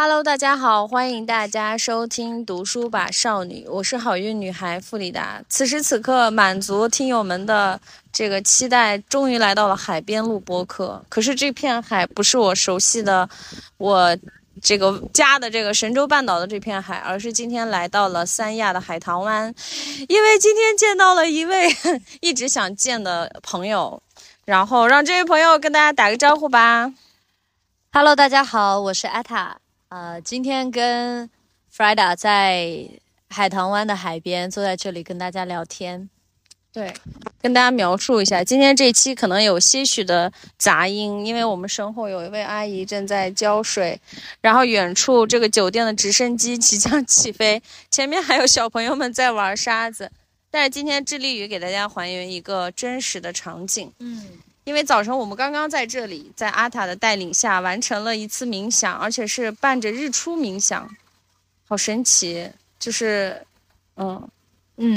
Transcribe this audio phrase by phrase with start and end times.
[0.00, 5.42] Hello，大家好，欢迎大家收听《读书吧少女》，我是好运女孩傅里达。
[5.48, 7.80] 此时此刻，满足听友们的
[8.12, 11.04] 这个期待，终于来到了海边录播客。
[11.08, 13.28] 可是这片海不是我熟悉的，
[13.78, 14.16] 我
[14.62, 19.52] 这个家的这个神州半岛的这片海，而是今天来到了三亚的海棠湾，
[20.06, 21.66] 因为今天见到了一位
[22.22, 24.00] 一直想见的朋友，
[24.44, 26.94] 然后让这位朋友跟大家打个招呼吧。
[27.90, 29.58] Hello，大家好，我是艾塔。
[29.88, 31.30] 呃，今天跟
[31.74, 32.88] Frida 在
[33.30, 36.10] 海棠湾的海边坐在这里跟大家聊天。
[36.70, 36.92] 对，
[37.40, 43.98] 跟大家描述一下，今天这期可能有些许的杂音，因为我们身后有一位阿姨正在浇水，
[44.42, 50.12] 然后远处这个酒店的直升机即将 起飞，前面还有小朋友们在玩沙子。
[50.50, 54.28] 但是今天致力于给大家还原一个真实的场景，嗯，
[54.68, 60.94] 因为早晨我们刚刚在这里，在阿塔的带领下完成了一次冥想，而且是伴着日出冥想，
[61.66, 62.50] 好神奇！
[62.78, 63.46] 就是，
[63.96, 64.28] 嗯，
[64.76, 64.94] 嗯，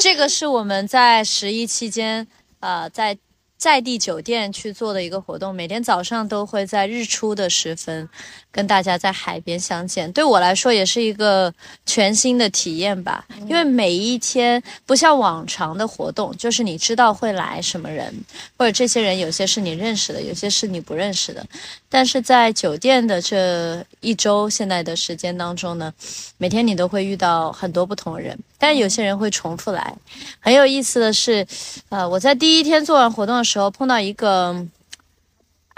[0.00, 2.24] 这个是我们在十一期间，
[2.60, 3.18] 呃，在
[3.56, 8.08] 在地酒店去做的一个活动，每天早上都会在日出的时分
[8.52, 10.10] 跟大家在海边相见。
[10.12, 11.52] 对我来说也是一个
[11.86, 18.12] 全新的体验吧，因为每一天不像往常的活动，就是你知道会来什么人，
[18.56, 21.44] 或者这些人有些是你认识的，有些是你不认识的。
[21.88, 25.92] 但是在酒店的这一周现在的时间当中呢，
[26.38, 29.94] 每天你都会遇到很多不同的人，但有些人会重复来。
[30.38, 31.46] 很有意思的是，
[31.88, 34.54] 呃，我在第一天做完活动的时候碰到一个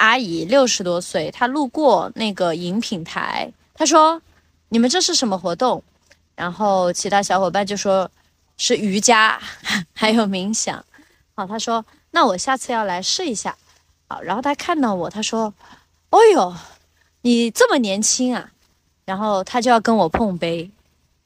[0.03, 4.21] 阿姨，六十多岁，她路过那个饮品台，她说
[4.69, 5.81] ：“你们这是什么活动？”
[6.35, 8.11] 然后其他小伙伴就说
[8.57, 9.41] 是瑜伽，
[9.95, 10.85] 还有冥想。
[11.37, 13.57] 好，她说：“那我下次要来试一下。”
[14.11, 15.55] 好，然后她看到我，她说
[16.11, 16.53] ：“哦呦，
[17.21, 18.51] 你这么年轻啊！”
[19.07, 20.69] 然后她就要跟我碰杯，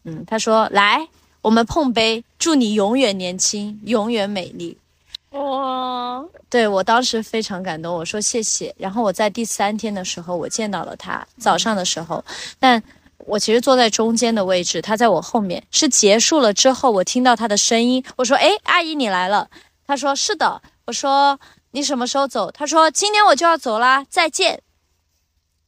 [0.04, 1.08] 嗯，她说：“来，
[1.40, 4.76] 我们碰杯，祝你永远年轻，永远美丽。”
[5.36, 8.74] 哇，对我当时非常感动，我说谢谢。
[8.78, 12.24] 然后我在第三天的时候，我见到了他，早上的时候，
[12.58, 12.82] 但
[13.18, 15.62] 我其实坐在中间的位置，他在我后面。
[15.70, 19.48] 是结束了之后，我听到他的声音，我说：“哎，阿姨你来了。”
[19.86, 21.38] 他说：“是的。”我说
[21.72, 24.62] ：“你什么时候走？”他说：“今天我就要走啦，再见。”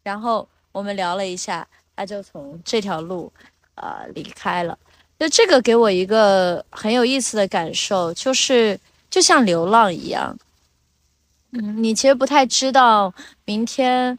[0.05, 3.33] 然后我们聊了一下，他就从这条路，
[3.75, 4.79] 呃，离开了。
[5.19, 8.79] 就这个给我一个很有意思的感受，就是
[9.11, 10.37] 就像流浪一样。
[11.53, 13.13] 嗯，你其实不太知道
[13.45, 14.19] 明天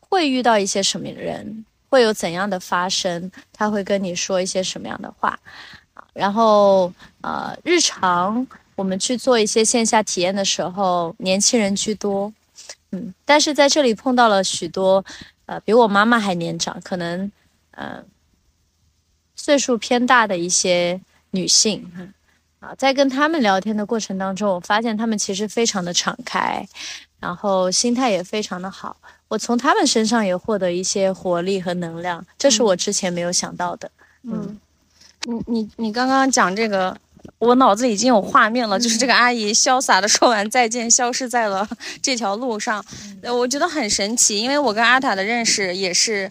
[0.00, 5.38] 会遇到一些什么人，会有怎样的发生，他会跟你说一些什么样的话。
[6.12, 8.46] 然后呃，日常
[8.76, 12.32] 我们去做一些线下体验的时候，年轻人居多。
[12.90, 15.04] 嗯，但是在这里碰到了许多
[15.46, 17.30] 呃比我妈妈还年长，可能
[17.70, 18.02] 呃
[19.36, 21.00] 岁数偏大的一些
[21.30, 21.90] 女性。
[21.96, 22.12] 嗯
[22.60, 26.66] 啊，在跟他们聊天的过程当中，我发现他们其实非常的敞开，
[27.20, 28.96] 然后心态也非常的好。
[29.28, 33.90] 我从他们身上也获得一些活力和能量，这是我之前没有想到的。
[34.22, 34.58] 嗯，
[35.24, 36.96] 你你你刚刚讲这个，
[37.38, 41.68] 我脑子已经有画面了，就是这个阿姨潇洒的说完再见，消失在了
[42.02, 42.84] 这条路上。
[43.22, 46.30] 呃我觉得很神奇，因为我跟阿塔的认识也是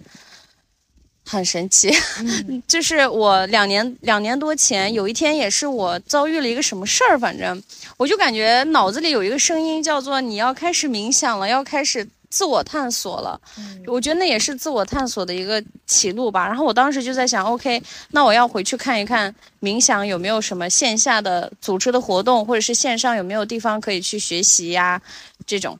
[1.28, 1.92] 很神奇。
[2.68, 7.62] 就是我两年两年多前，有一天也是我遭遇了一个什么事儿，反正
[7.98, 12.08] 我就感觉脑子里有一个声音叫做你要开始冥想了，要开始。
[12.30, 13.40] 自我探索了，
[13.88, 16.46] 我觉得那也是自我探索的一个起路吧。
[16.46, 25.02] 然后我当时就在想，OK，那我要回去看一看冥想有没有什么线下的组织的活动，或者是线上有没有地方可以去学习呀，
[25.48, 25.80] 这种。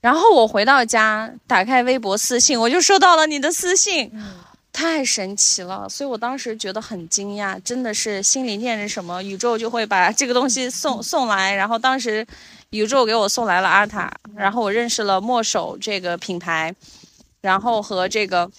[0.00, 4.10] 然后我回到家，打开微博私信，我就收到了你的私信，
[4.72, 5.88] 太神奇了。
[5.88, 11.54] 所以我当时觉得很惊讶，真的是心里念着什么，宇宙就会把这个东西送送来。
[11.54, 12.26] 然后当时。
[12.72, 16.74] 宇宙给我送来了阿塔，然后我认识了墨守这个品牌，
[17.42, 18.50] 然后和这个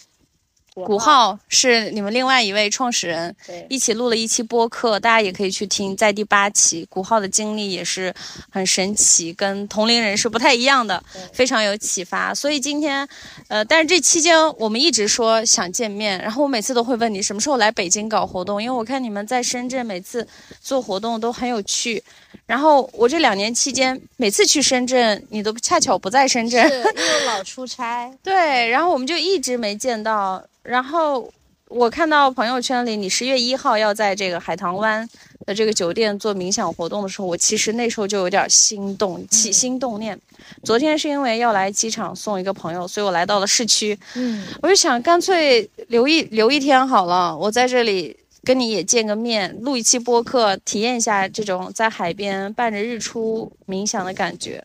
[0.73, 3.35] 古浩是你们另外一位创始人，
[3.70, 8.11] 一起录了一期播客，大家也可以去听，在第八期，古浩的经历也是
[8.49, 12.34] 很神奇，跟同龄人是不太一样的，非常有启发。
[12.34, 13.08] 所以今天，
[13.49, 20.28] 呃，但是这期间我们一直说想见面，然后我每次都会问你什么时候来北京搞活动，因为我看你们在深圳每次
[20.59, 22.03] 做活动都很有趣。
[22.47, 28.11] 然后我这两年期间，每次去深圳，你都恰巧不在深圳，是 因为老出差。
[28.23, 30.43] 对，然后我们就一直没见到。
[30.63, 31.31] 然后
[31.67, 35.07] 我看到朋友圈里，你十月一号要在这个海棠湾
[35.45, 40.17] 的这个酒店做冥想活动的时候，我其实那时候就有点心动，起心动念。
[40.63, 43.97] 昨天是因为要来机场送一个朋友，所以我来到了市区。
[44.15, 54.63] 嗯，我就想干脆留一留一天好了，我在这里跟你也见个面，录一期播客，体验一下这种在海边伴着日出冥想的感觉。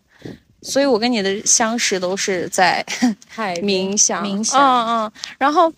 [0.61, 2.85] 所以我跟你的相识都是在
[3.29, 5.73] 海冥想，冥想，嗯嗯，然后。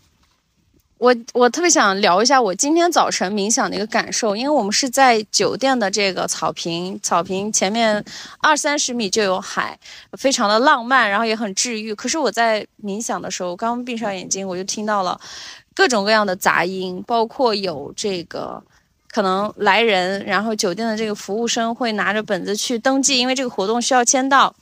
[1.01, 8.05] 我我特别想聊一下我今天早晨冥想的一个感受，因为我们是在酒店的这个草坪，草坪前面
[8.39, 9.79] 二三十米就有海，
[10.19, 11.95] 非常的浪漫，然后也很治愈。
[11.95, 15.19] 可是我在冥想的时候，刚闭上眼睛，我就听到了
[15.75, 18.63] 各种各样的杂音，包括有这个
[19.11, 24.55] 可能来人，然后酒店的这个服务生会拿着本子去登记，因为这个活动需要签到。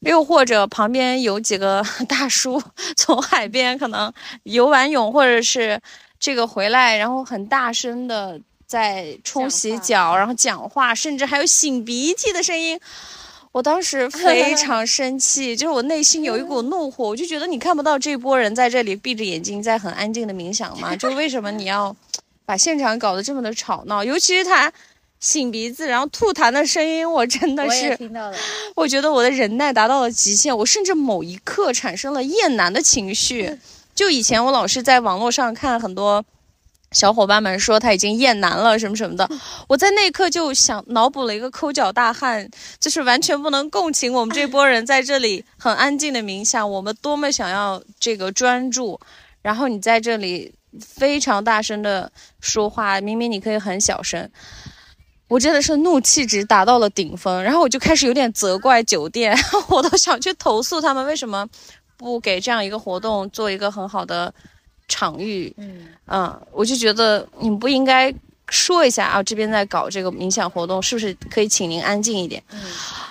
[0.00, 2.62] 又或者旁边有几个 大叔
[2.96, 4.12] 从海边可能
[4.44, 5.80] 游完泳，或者是
[6.18, 12.78] 这个回来，然后很大声的在冲洗脚，然后讲话，甚至还有擤鼻涕的声音。
[13.52, 20.96] 我当时非 常生气，就是我内心有一股 怒火，我就觉得你看不到这波人在这里闭着眼睛在很安静的冥想吗？
[20.96, 21.94] 就为什么你要
[22.46, 24.02] 把现场搞得这么的吵闹？
[24.02, 24.72] 尤其是他。
[25.22, 27.96] 擤鼻子，然后吐痰的声音，我真的是，
[28.74, 33.58] 我觉得我的忍耐达到了极限，我甚至某一刻产生了厌男的情绪。
[33.94, 36.24] 就以前我老是在网络上看很多
[36.90, 39.30] 小伙伴们说他已经厌男了什么什么的，
[39.68, 48.98] 我在那一刻就想脑补了一个抠脚大汉，就是完全不能共情我们这波人在这里很安静的冥想，我们多么想要这个专注，
[49.40, 52.10] 然后你在这里非常大声的
[52.40, 54.28] 说话，明明你可以很小声。
[55.28, 59.34] 我真的是怒气值达到了顶峰，然后我就开始有点责怪酒店，
[59.68, 61.48] 我都想去投诉他们为什么
[61.96, 64.32] 不给这样一个活动做一个很好的
[64.88, 65.50] 场域。
[65.56, 68.14] 嗯嗯，我就觉得你们不应该
[68.50, 72.42] 说一下啊，这边在搞这个冥想活动，是不是可以请您安静一点？
[72.50, 72.60] 嗯，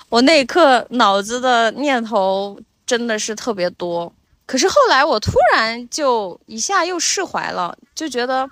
[0.09, 4.13] 我那一刻脑子的念头真的是特别多，
[4.45, 8.47] 可是后来我突然就一下又释怀了，就觉得。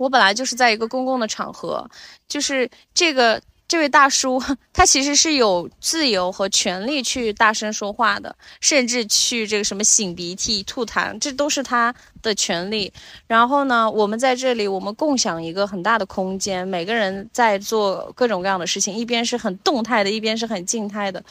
[0.00, 1.86] 我本来就是在一个公共的场合，
[2.26, 3.38] 就是这个
[3.68, 4.42] 这位大叔，
[4.72, 12.90] 他其实是有自由和权利去大声说话的，甚至去这个什么擤鼻涕、吐痰，这都是他的权利。
[13.26, 21.22] 然后呢，我们在这里，我们共享一个很大的空间，每个人在做各种各样的事情，一边是很动态的，一边是很静态的，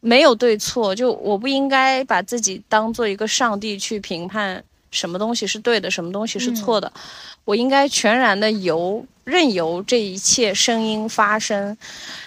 [0.00, 0.94] 没有对错。
[0.94, 6.92] 就我不应该把自己当做一个上帝去评判什么东西是对的，什么东西是错的。
[7.44, 11.76] 我应该全然的由任由这一切声音发生，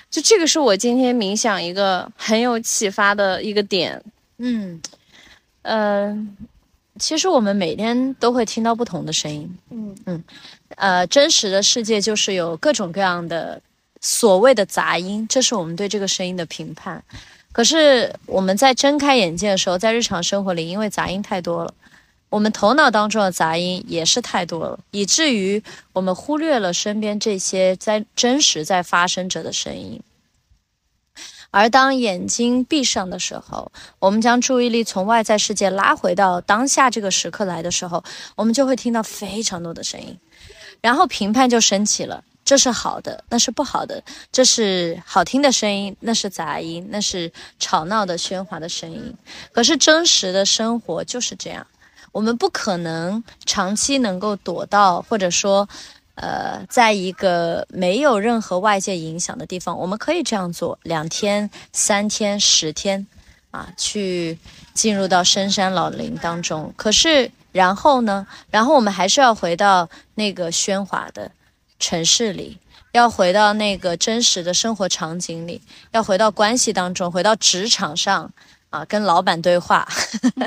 [0.10, 4.02] 就这个是我今天冥想一个很有启发的一个点。
[4.38, 4.82] 嗯，
[5.62, 6.28] 呃，
[7.00, 9.58] 其实我们每天都会听到不同的声音。
[9.70, 10.24] 嗯嗯，
[10.76, 13.62] 呃，真实的世界就是有各种各样的
[14.02, 17.02] 所谓的杂音，这是我们对这个声音的评判。
[17.52, 21.74] 可是我们在睁开眼睛的时候，在日常生活里，因为杂音太多了。
[22.34, 25.62] 我们头脑当中的杂音也是太多了，以至于
[25.94, 30.02] 我们忽略了身边这些在真实在发生着的声音。
[31.52, 38.04] 而当眼睛闭上的时候，我们将注意力从外在世界拉回到当下这个时刻来的时候，
[38.36, 40.18] 我们就会听到非常多的声音，
[40.82, 44.02] 然后评判就升起了：这是好的，那是不好的；
[44.32, 49.16] 这是好听的声音，那是杂音，那是吵闹的喧哗的声音。
[49.52, 51.68] 可是真实的生活就是这样。
[52.14, 55.68] 我们不可能长期能够躲到，或者说，
[56.16, 59.78] 呃，在一个没有任何外界影响的地方。
[59.78, 63.06] 我们可以这样做两天、三天、十天，
[63.50, 64.38] 啊，去
[64.76, 66.72] 进入到深山老林当中。
[66.78, 68.28] 可是，然后呢？
[68.52, 71.32] 然后我们还是要回到那个喧哗的
[71.80, 72.60] 城市里，
[72.92, 75.60] 要回到那个真实的生活场景里，
[75.92, 78.32] 要回到关系当中，回到职场上。
[78.70, 79.88] 啊，跟老板对话，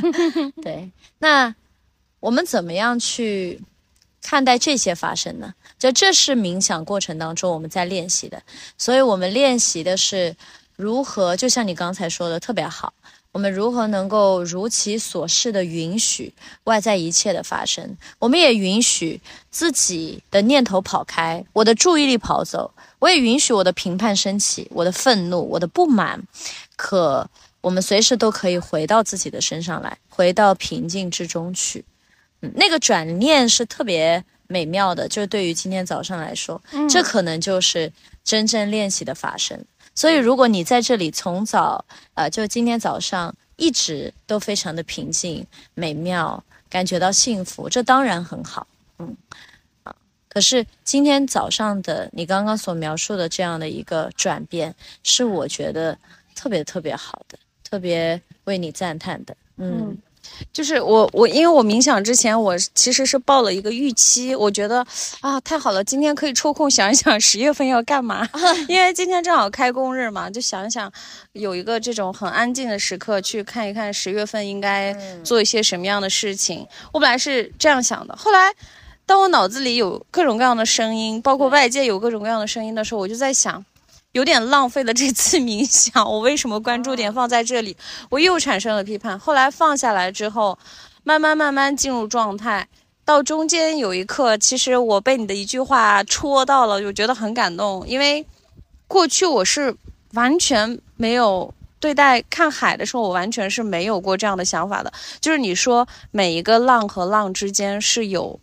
[0.60, 0.90] 对，
[1.20, 1.54] 那
[2.20, 3.60] 我们怎么样去
[4.22, 5.54] 看待这些发生呢？
[5.78, 8.42] 就这是冥想过程当中我们在练习的，
[8.78, 10.34] 所以我们练习的是
[10.74, 12.92] 如何，就像你刚才说的特别好，
[13.32, 16.32] 我们如何能够如其所示的允许
[16.64, 19.20] 外在一切的发生，我们也允许
[19.50, 26.22] 自己的念头跑开，我的注意力跑走，我也允许我的评判升起，我的愤怒，我的不满，
[26.76, 27.28] 可。
[27.62, 31.84] 我们随时都可以回到自己的身上来，回到平静之中去。
[32.42, 39.64] 嗯，那个转念是特别美妙的，就是对于今天早上来说，这可能就是真正练习的发生。
[39.94, 41.82] 所以，如果你在这里从早，
[42.14, 48.66] 呃，就今天早上一直都非常的平静、美妙，感觉到幸福，这当然很好。
[48.98, 49.16] 嗯，
[49.84, 49.96] 啊。
[50.28, 55.96] 可是今天早上的你刚刚所描述的这样的一个转变，是我觉得
[56.34, 59.34] 特别特别好的，特别为你赞叹的。
[59.56, 59.96] 嗯，
[60.52, 64.84] 就是我我因为我冥想之前，我其实是报了一个预期，我觉得
[65.20, 68.28] 啊太好了，今天可以抽空想一想十月份要干嘛，
[68.68, 70.90] 因为今天正好开工日嘛，就想一想
[71.32, 76.66] 有一个这种很安静的时刻，去看一看十月份应该做一些什么样的事情。
[76.92, 78.52] 我本来是这样想的，后来
[79.04, 83.64] 当我脑子里有各种各样的声音，包括外界有各种各样的声音的时候，我就在想。
[84.16, 87.76] 有点浪费了这次冥想，我为什么关注点放在这里？
[88.08, 89.18] 我又产生了批判。
[89.18, 90.58] 后来放下来之后，
[91.04, 92.66] 慢慢慢慢进入状态，
[93.04, 97.86] 到中间有一刻，其实我被你的一句话戳到了，我觉得很感动。
[97.86, 98.24] 因为
[98.88, 99.76] 过去我是
[100.14, 104.90] 完全没有对待看海的时候，我完全是没有过这样的想法的。
[105.20, 108.40] 就是你说每一个浪和浪之间是有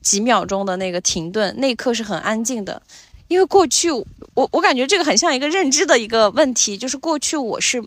[0.00, 2.80] 几秒钟的那个停顿，那一刻是很安静的。
[3.28, 7.82] 因为过去我我感觉这个很像一个认知的一个问题，就是过去我是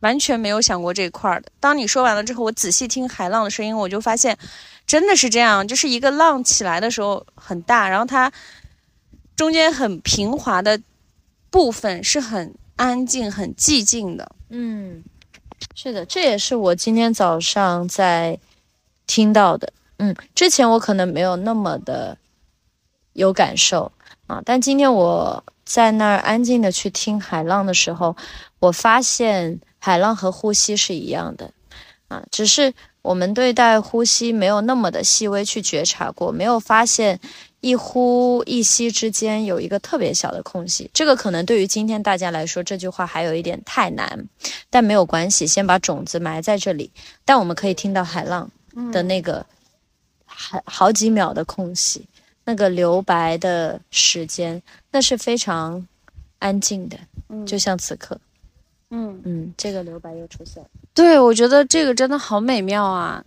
[0.00, 1.50] 完全没有想过这一块的。
[1.58, 4.36] 当你说完了之后，我仔细听海浪的声音，我就发现
[4.86, 8.30] 真的是这样，就是一个浪起来的时候很大，然后它
[9.34, 10.80] 中间很平滑的
[11.50, 14.30] 部分是很安静、很寂静的。
[14.50, 15.02] 嗯，
[15.74, 18.38] 是的，这也是我今天早上在
[19.06, 19.72] 听到的。
[19.98, 22.18] 嗯，之前我可能没有那么的
[23.14, 23.90] 有感受。
[24.26, 24.42] 啊！
[24.44, 28.16] 但今天我在那儿安静的去听海浪的时候，
[28.58, 31.50] 我发现海浪和呼吸是一样的，
[32.08, 37.20] 啊，只是我们对待呼吸没有那么的细微去觉察过，没有发现
[37.60, 40.90] 一呼一吸之间有一个特别小的空隙。
[40.92, 44.28] 这个可能对于今天大家来说，这句话还有一点太难，
[44.70, 46.90] 但没有关系，先把种子埋在这里。
[47.24, 48.50] 但我们可以听到海浪
[48.92, 49.46] 的那个
[50.24, 52.04] 好好几秒的空隙。
[52.46, 54.62] 那个留白的时间，
[54.92, 55.86] 那是非常
[56.38, 56.96] 安静的，
[57.28, 58.18] 嗯，就像此刻，
[58.90, 60.68] 嗯嗯，这个留白又出现了。
[60.94, 63.22] 对，我觉得这个真的好美妙啊，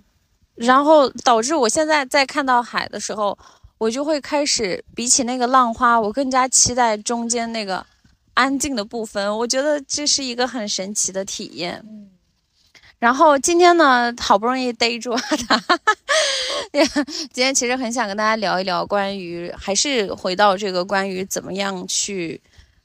[0.56, 3.38] 然后导致我现在在看到海的时候，
[3.78, 7.86] 我就会开始比起那个浪花，我更加期待中间那个
[8.34, 9.38] 安静的部分。
[9.40, 11.84] 我觉得这是一个很神奇的体验。
[11.86, 12.10] 嗯。
[13.00, 15.64] 然后今天呢，好不容易逮住他。
[17.32, 22.40] 今天其实很想跟大家聊一聊关于，还是回到这个关于怎么样去，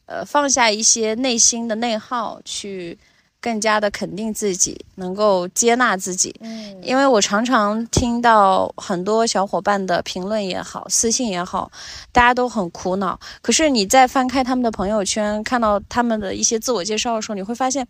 [0.07, 2.97] 呃，放下一些内心的内耗，去。
[3.45, 6.35] 更加的肯定自己，能够接纳自己。
[6.41, 11.71] 嗯，因为我常常听到很多小伙伴的评论也好，私信也好，
[12.11, 13.21] 大家都很苦恼。
[13.43, 17.87] 可是你在翻开他们的朋友圈，看到他们的一些自我介绍的时候，你会发现，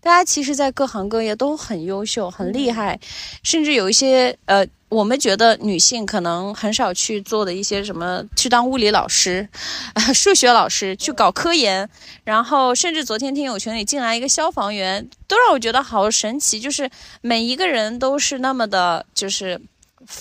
[0.00, 2.98] 大家其实，在各行各业都很优秀、很厉害，
[3.44, 4.66] 甚至有一些呃。
[4.96, 9.46] 我们觉得女性可能很少去做的一些什么，去当物理老师、
[10.14, 11.86] 数学老师，去搞科研，
[12.24, 16.58] 然后甚至昨天听友群里进来一个消防员，都让我觉得好神奇。
[16.58, 16.88] 就是
[17.20, 19.60] 每一个人都是那么的，就是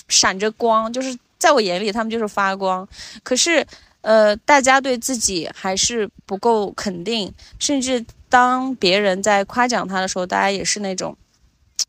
[0.09, 2.85] 闪着光，就是在我眼里他们就是发光。
[3.23, 3.65] 可是，
[4.01, 11.15] 呃，大家对自己还是不够肯定，甚至当别人在夸奖他的时候，大家也是那种。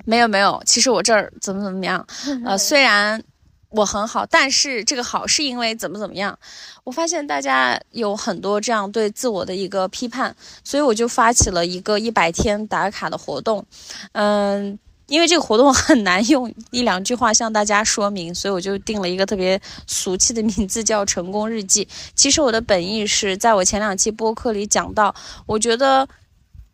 [0.05, 2.07] 没有没有，其实我这儿怎么怎么样，
[2.45, 3.23] 呃，虽然
[3.71, 6.39] 我很好，但是这个好是因为怎么怎么样。
[6.85, 13.65] 我发现大家有很多这样对自我的一个批判，所以我就发起了一个一百天打卡的活动。
[14.13, 14.79] 嗯，
[15.09, 21.89] 因为这个活动很难用一两句话向大家说明，所以我就定了一个特别俗气的名字，叫“成功日记”。
[22.15, 25.13] 其实我的本意是在我前两期播客里讲到，
[25.47, 26.09] 我觉得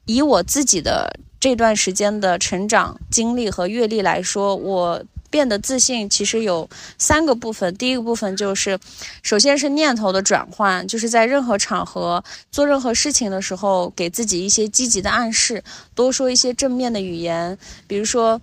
[0.05, 1.11] 以我自己的。
[1.43, 7.75] 这段时间的成长经历和阅历来说，我变得自信其实有三个部分。
[7.75, 8.79] 第一个部分就是，
[9.25, 12.23] 首先是念头的转换，就是在任何场合
[12.53, 15.65] 做任何事情的时候，给自己一些积极的暗示，
[15.97, 17.59] 多说一些正面的语言。
[17.89, 18.41] 比如说，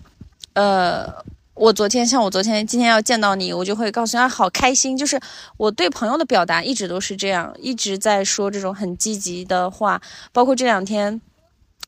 [0.51, 4.97] 呃，我昨天像我昨天今天要见到你，我就会告诉他好开心。
[4.97, 5.17] 就是
[5.55, 10.01] 我对朋友的表达一直都是这样，一直在说这种很积极的话，
[10.33, 11.21] 包括这两天。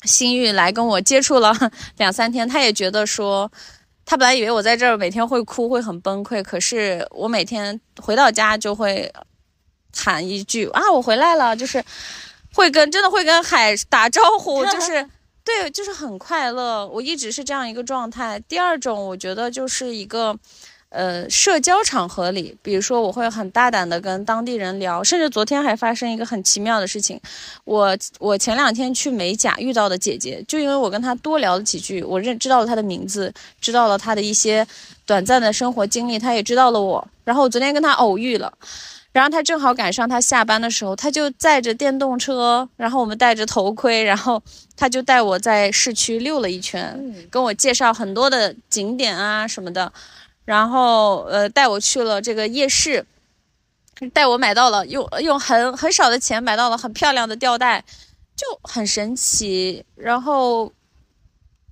[0.03, 1.53] 心玉来跟我接触了
[1.97, 3.51] 两三天，他也觉得说，
[4.05, 9.11] 他本来以为我在这儿每天会哭会很崩溃，可是我每天回到家就会
[9.95, 11.83] 喊一句啊，我回来了，就是
[12.53, 15.07] 会跟真的会跟海打招呼， 就是
[15.43, 16.87] 对，就是很快乐。
[16.87, 18.39] 我一直是这样一个状态。
[18.47, 20.37] 第二种，我觉得就是一个。
[20.91, 27.17] 呃，社交场合里，比如说我会很大胆的跟当地人聊，甚至昨天还发生一个很奇妙的事情。
[27.63, 34.67] 我我前两天去美甲遇到的姐姐，就因为我跟她多聊了几句，我认知道了她的名字，知道了她的一些
[35.05, 37.07] 短暂的生活经历，她也知道了我。
[37.23, 38.51] 然后我昨天跟她偶遇了，
[39.13, 44.41] 然后他正好赶上他下班的时候，他就载着电动车，然后我们戴着头盔，然后
[44.75, 49.91] 他就带我在市区溜了一圈，跟我介绍很多的景点啊什么的，
[50.45, 53.05] 然后呃带我去了这个夜市。
[54.15, 57.85] 带我买到了，用用很很少的钱买到了很漂亮的吊带，
[58.35, 59.85] 就很神奇。
[59.93, 60.73] 然后，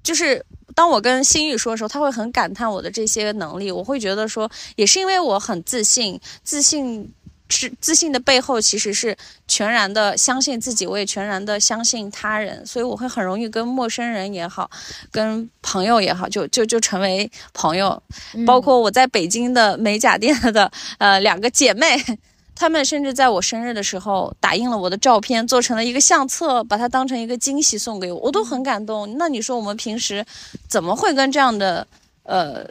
[0.04, 0.46] 就是
[0.76, 3.72] 当我跟心雨说的时候，他会很感叹我的这些能力。
[3.72, 7.12] 我会觉得说，也是因为我很自信，自信
[7.50, 9.16] 是自信的背后其实是
[9.48, 14.70] 全然的相信自己，我也全然的相信他人，所以我会很容易跟陌生人也好，
[15.12, 18.02] 跟朋友也好，就就就成为朋友。
[18.46, 22.02] 包括我在北京的美甲店的呃两个姐妹。
[22.56, 29.16] 她们甚至在我生日的时候打印了我的照片，做成了一个相册，把它当成一个惊喜送给我，我都很感动。
[29.18, 30.26] 那你说我们平时
[30.68, 31.88] 怎么会跟这样的
[32.24, 32.68] 呃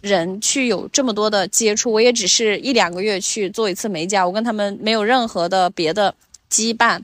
[0.00, 1.92] 人去有这么多的接触？
[1.92, 6.14] 我也只是一两个月去做一次美甲，我跟他们没有任何的别的
[6.50, 7.00] 羁绊，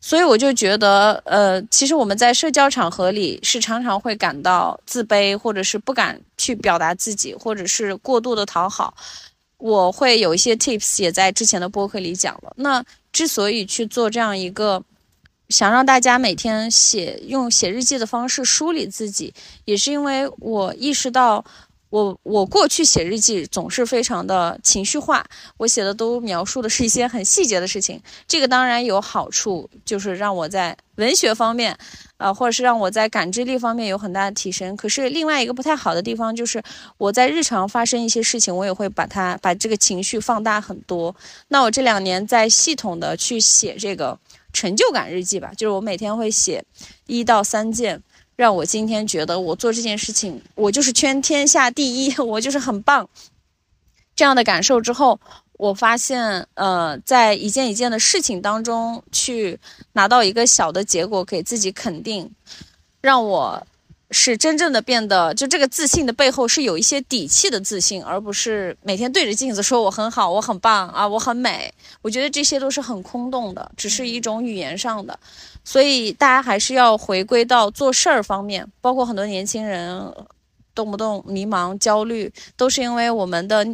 [0.00, 8.94] 所以我就觉得，呃，其实我们在社交场合里是常常会感到自卑，或者是不敢去表达自己，或者是过度的讨好。
[9.58, 12.52] 我会有一些 tips，也在之前的播客里讲了。
[12.56, 14.82] 那之所以去做这样一个，
[15.48, 19.32] 想让大家每天写用写日记的方式梳理自己，
[19.64, 21.42] 也是因为我意识到，
[21.90, 25.24] 我我过去写日记总是非常的情绪化，
[25.58, 28.00] 我写的都描述的是一些很细节的事情。
[28.26, 31.76] 这个当然有好处，就是让我在文学方面。
[32.18, 34.74] 啊，或者是让我在感知力方面有很大的提升。
[34.74, 36.62] 可是另外一个不太好的地方就是，
[36.96, 41.14] 我在日常发生一些事情，我也会把它把这个情绪放大很多。
[41.48, 44.18] 那我这两年在系统的去写这个
[44.54, 46.64] 成就感日记吧，就是我每天会写
[47.06, 48.02] 一到三件，
[48.36, 53.08] 让我今天觉得我做这件事情，我就是圈天下第一， 我就是很棒
[54.14, 55.18] 这样的感受之后。
[55.58, 59.58] 我发现，呃，在一件一件的事情当中去
[59.94, 62.30] 拿到一个小的结果，给自己肯定，
[63.00, 63.66] 让我
[64.10, 71.72] 是真正的变得，就这个自信的背后是有一些底气的自信，而不是每天对着镜子说我很好，我很棒啊，我很美。
[72.02, 75.18] 我觉得这些都是很空洞的，只是一种语言上的。
[75.64, 80.12] 所以大家还是要回归到做事儿方面，包括很多年轻人
[80.74, 83.66] 动不动迷茫、焦虑，都是因为我们的。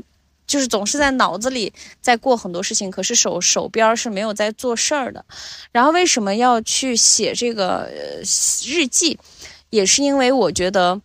[0.44, 5.24] 就是总是在脑子里在过很多事情，可是手手边是没有在做事儿的。
[5.70, 7.88] 然后为什么要去写这个
[8.66, 9.18] 日记，
[9.72, 11.00] 也是因为我觉得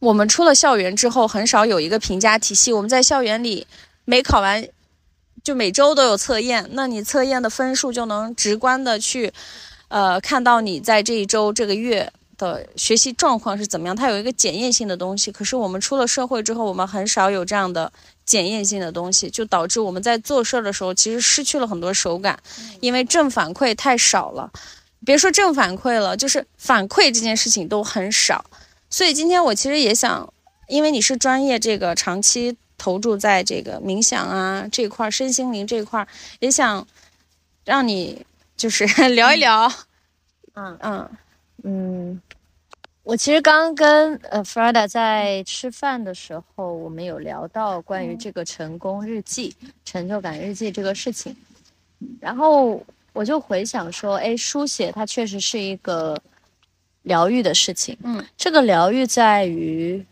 [0.00, 2.72] 我们出了校园之后，很少有一个评价体系。
[2.72, 3.66] 我们在校园里
[4.04, 4.68] 每考完，
[5.42, 9.32] 就每周都有测验，那你测验的分数就能直观的去，
[9.88, 13.96] 呃，看到你在这一周这个月的学习状况是怎么样。
[13.96, 15.32] 它有一个检验性的东西。
[15.32, 17.90] 可是我们出了社会之后，我们很少有这样的。
[18.26, 22.38] 检验性的东西，就导致我们在做事儿的时候，其实失去了很多手感，
[22.80, 24.48] 因为正反馈太少了。
[25.04, 28.44] 别说正反馈了，就是反馈这件事情都很少。
[28.88, 30.32] 所以今天我其实也想，
[30.68, 36.06] 因为你是专业，这个长期投注在这个冥想啊这块、身心灵这块，
[36.40, 36.86] 也想
[37.64, 38.24] 让你
[38.56, 38.84] 就是
[39.14, 39.72] 聊一聊。
[40.54, 41.10] 嗯嗯
[41.62, 42.22] 嗯。
[43.02, 51.34] 我其实刚跟呃 Frida 在吃饭的时候，我们有聊到关于这个成功日记、成就感日记这个事情，
[52.20, 56.16] 然后我就回想说，哎，书写它确实是一个
[57.02, 57.96] 疗愈的事情。
[58.02, 60.04] 嗯，这个疗愈在于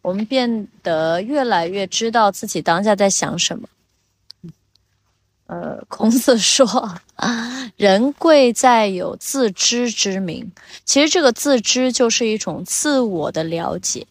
[0.00, 3.68] 我们变得越来越知道自己当下在想什么。
[5.46, 6.66] 呃，孔子说
[7.16, 10.50] 啊，人贵在有自知之明。
[10.86, 14.06] 其实这个自知就是一种自我的了解。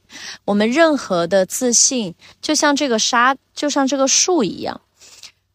[0.45, 4.79] 我们任何的自信，就像这个沙，就像这个树一样，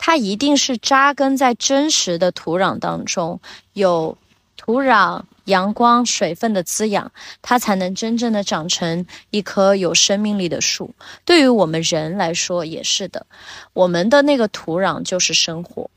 [0.07, 3.41] 它一定是扎根在真实的土壤当中，
[3.73, 4.17] 有
[4.57, 5.25] 土壤。
[5.47, 7.11] 阳光、水分的滋养，
[7.43, 10.95] 它才能真正的长成一棵有生命力的树。
[11.25, 13.27] 对于我们人来说也是的，
[13.73, 15.91] 我们的那个土壤就是生活，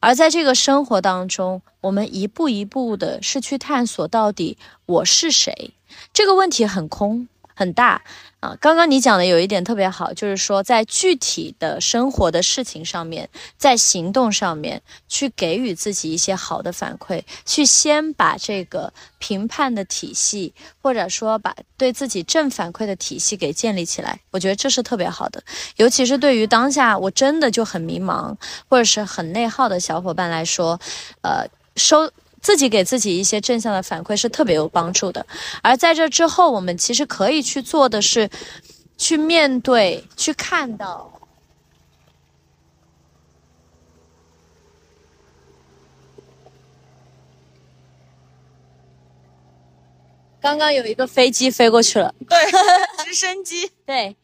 [0.00, 5.72] 而在这个生活当中，我们一步一步的是去探索到底我是谁。
[6.12, 8.02] 这个问题很空很大。
[8.40, 25.42] 啊，刚刚你讲的有一点特别好，就是说在具体的生活的事情上面，在行动上面去给予自己一些好的反馈，去先把这个评判的体系，或者说把对自己正反馈的体系给建立起来，我觉得这是特别好的。
[25.76, 28.36] 尤其是对于当下我真的就很迷茫
[28.68, 30.78] 或者是很内耗的小伙伴来说，
[31.22, 32.12] 呃，收。
[32.40, 35.24] 自己给自己一些正向的反馈是特别有帮助的。
[35.62, 38.28] 而在这之后我们其实可以去做的是
[38.96, 41.12] 去面对去看到
[50.40, 52.14] 刚刚有一个飞机飞过去了。
[52.28, 52.38] 对
[53.04, 53.70] 直升机。
[53.84, 54.16] 对。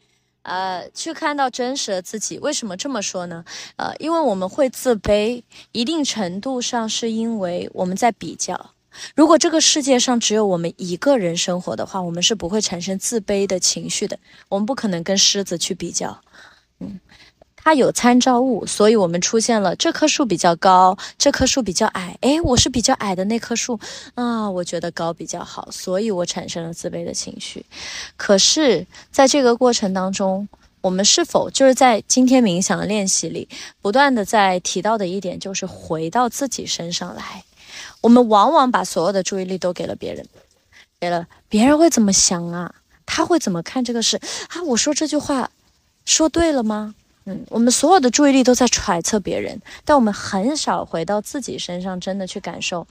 [0.42, 2.38] 呃，去看到真实的自己。
[2.38, 3.44] 为什么这么说呢？
[3.76, 8.70] 呃，因为我们会自卑，一定程度上是因为我们在比较。
[9.14, 14.18] 如果这个世界上只有我们一个人生活的话，我们是不会产生自卑的情绪的。
[14.48, 16.20] 我们不可能跟狮子去比较，
[16.78, 17.00] 嗯，
[17.64, 22.18] 它有参照物，所以我们出现了这棵树比较高，这棵树比较矮。
[22.22, 23.78] 诶，我是比较矮的那棵树
[24.14, 27.64] 啊，我觉得高比较好，所以我产生了自卑的情绪。
[28.16, 30.48] 可是，在这个过程当中，
[30.80, 33.48] 我们是否就是在今天冥想的练习里，
[33.80, 37.44] 不断的在提到的一点，就是回到自己身上来。
[38.00, 40.26] 我们往往把所有的注意力都给了别人，
[40.98, 42.74] 给了别人会怎么想啊？
[43.06, 44.62] 他会怎么看这个事啊？
[44.66, 45.50] 我说这句话
[46.04, 46.94] 说对了吗？
[47.24, 52.86] 嗯，我们所有的注意力都在揣测别人，但我们很少回到自己身上，真的去感受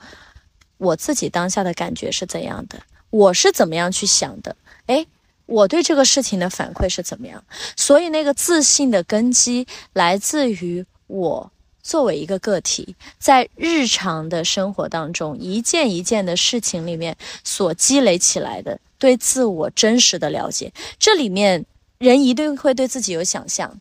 [0.78, 2.78] 我自己当下的感觉是怎样的，
[3.10, 4.56] 我是怎么样去想的？
[4.86, 5.06] 诶，
[5.46, 7.44] 我对这个事情的反馈是怎么样？
[7.76, 11.50] 所以那个自信的根基来自于我。
[11.84, 21.66] 作为一个个体，在日常的生活当中，一件一件的事情里面所积累起来的对自我真实的了解，这里面
[21.98, 23.80] 人一定会对自己有想象，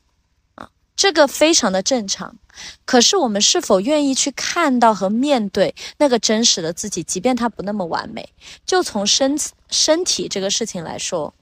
[1.01, 2.37] 这个非常的正常。
[2.85, 8.29] 可是我们是否愿意去看到和面对那个真实的自己，即便它不那么完美？
[8.67, 9.35] 就从身
[9.71, 11.33] 身体这个事情来说，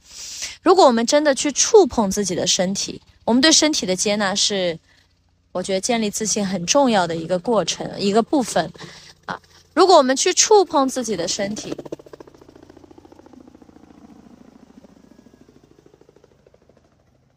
[0.61, 4.79] 如果我们真的去触碰自己的身体，我们对身体的接纳是。
[5.51, 8.71] 我觉得建立自信很重要的一个过程，一个部分
[9.25, 9.41] 啊。
[9.73, 11.75] 如果我们去触碰自己的身体，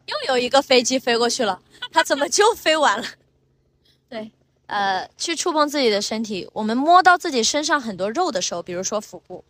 [0.04, 1.58] 又有一个飞机飞过去了，
[1.90, 3.06] 它怎么就飞完了？
[4.08, 4.30] 对，
[4.66, 9.44] 呃，去触碰自己的身体，我们摸到自己身上很多肉的时候，比如说腹部，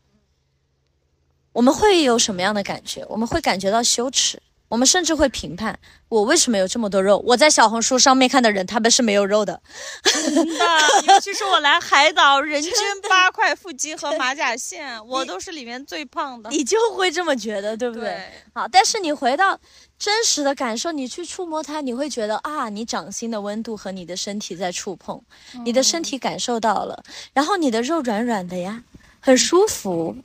[1.53, 3.05] 我们会有什么样的感觉？
[3.09, 4.41] 我们会感觉到羞耻。
[4.69, 7.19] 我们甚至会评判我为什么有这么多肉。
[7.27, 9.61] 我在小红书上面看的人，他们是没有肉的。
[10.03, 10.67] 真的，
[11.09, 12.73] 尤其是我来海岛，人均
[13.07, 16.49] 八块腹肌和马甲线，我都是里面最胖的。
[16.49, 18.19] 你就会这么觉得，对不对？
[18.55, 19.61] 好，但是你回到
[20.03, 25.23] 真实的感受，你去触摸它，你会觉得啊，你掌心的温度和你的身体在触碰，
[25.65, 28.83] 你的身体感受到了，然后你的肉软软的呀，
[29.21, 30.17] 很舒服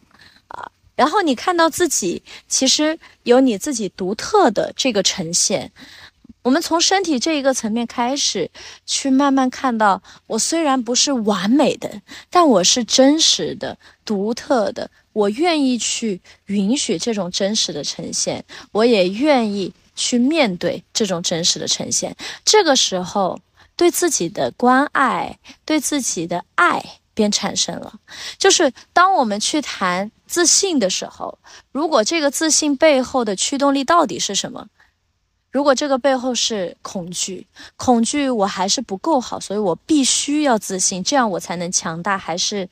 [0.47, 0.71] 啊。
[0.95, 5.71] 然后你看到自己其实有你自己独特的这个呈现，
[6.41, 8.49] 我们从身体这一个层面开始，
[8.85, 14.89] 去慢慢看到我虽然不是完美的，但我是真实的、独特的。
[15.13, 22.15] 我愿意去允许这种真实的呈现，我也愿意去面对这种真实的呈现。
[22.45, 23.39] 这个时候，
[23.75, 26.99] 对自己的关爱，对自己的爱。
[27.17, 27.91] 便产生了，
[28.37, 31.39] 就是当我们去谈自信的时候，
[31.71, 34.67] 如果这个自信背后的驱动力到底是什么？
[35.51, 42.69] 如果这个背后是恐惧，恐惧我还是不够好，所以我必须要自信，这样我才能强大，还是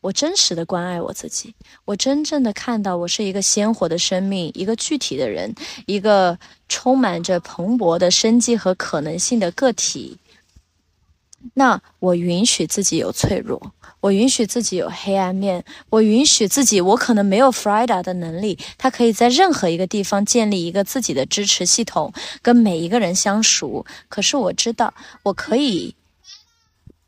[0.00, 1.54] 我真实的关爱我自己，
[1.84, 5.54] 我真正的看到我是一个鲜活的生命，一个具体的人，
[5.86, 10.18] 一个充满着蓬勃的生机和可能性的个体。
[11.54, 23.84] 那我允许自己有脆弱，我允许自己有黑暗面，我允许自己，我可能没有 Frida 的能力，他可以在任何一个地方建立一个自己的支持系统，跟每一个人相熟。
[24.08, 25.94] 可是我知道，我可以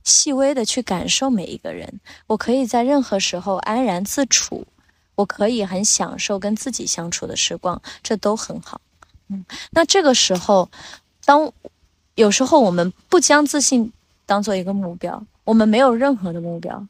[0.03, 4.66] 细微的去感受每一个人，我可以在任何时候安然自处，
[5.14, 8.81] 我可以很享受跟自己相处的时光，这都很好。
[9.29, 10.68] 嗯，那这个时候，
[11.24, 11.53] 当
[12.16, 13.92] 有时候我们不将自信。
[14.26, 16.87] 当做一个目标，我们没有任何的目标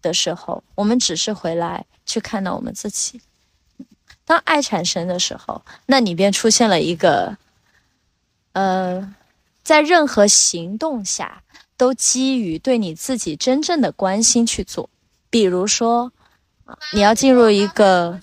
[0.00, 3.20] 的时候，我们只是回来去看到我们自己。
[4.24, 7.36] 当爱产生的时候，那你便出现了一个，
[8.52, 9.14] 呃，
[9.62, 11.42] 在任何行动下
[11.76, 14.88] 都基于对你自己真正的关心去做。
[15.30, 16.12] 比如说，
[16.92, 18.20] 你要进入一个。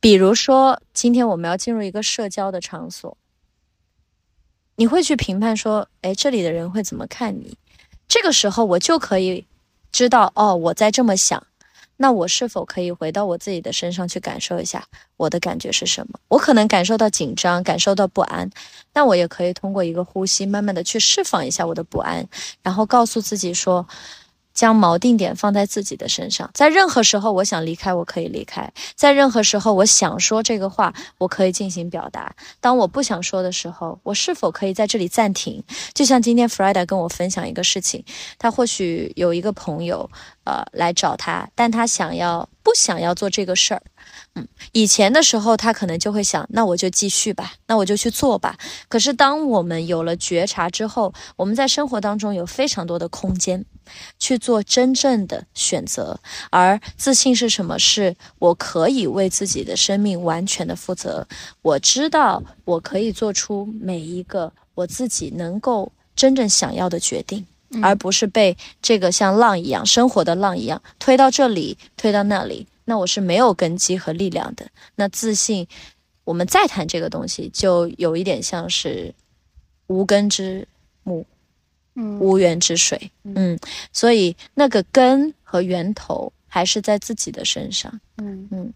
[0.00, 3.16] 比如说，今天我们要进入一个社交的场所，
[4.76, 7.56] 你会去评判说，哎，这里的人会怎么看你？
[8.08, 9.46] 这个时候，我就可以
[9.92, 11.42] 知道，哦，我在这么想，
[11.96, 14.84] 那我是否可以回到我自己的身上去感受一下
[15.16, 16.18] 我的感觉是什么？
[16.28, 18.50] 我可能感受到紧张，感受到不安，
[18.92, 22.26] 那我也可以通过一个呼吸，慢慢的去释放一下我的不安，
[22.62, 23.86] 然后告诉自己说，
[24.54, 32.34] 将锚定点放在自己的身上，在任何时候我想离开，我可以离开；在任何时候我想说这个话，我可以进行表达。
[32.60, 35.62] 当我不想说的时候，我是否可以在这里暂停？
[35.92, 38.04] 就像今天 Friday 跟我分享一个事情，
[38.38, 40.08] 他或许有一个朋友，
[40.44, 43.82] 呃，来找他，但他想要不想要做这个事儿？
[44.34, 48.56] 嗯，以前的时候他可能就会想，那我就继续吧，那我就去做吧。
[48.88, 53.64] 可是当我们有了觉察之后，我们在生活当中有非常多的空间。
[54.18, 57.78] 去做真正的选择，而自信是什么？
[57.78, 61.28] 是我可以为自己的生命完全的负责。
[61.60, 67.46] 我知道我可以做出每一个我自己能够真正想要的决定，
[67.82, 72.66] 而不是被这个像浪一样生活的浪一样推到这里，推到那里。
[72.84, 74.66] 那我是没有根基和力量的。
[74.96, 75.66] 那自信，
[76.24, 79.14] 我们再谈这个东西，就有一点像是
[79.86, 80.66] 无根之
[81.02, 81.24] 木。
[81.96, 83.56] 嗯无源之水，嗯，
[83.92, 88.72] 所以那个根和源头还是在自己的身上，嗯嗯。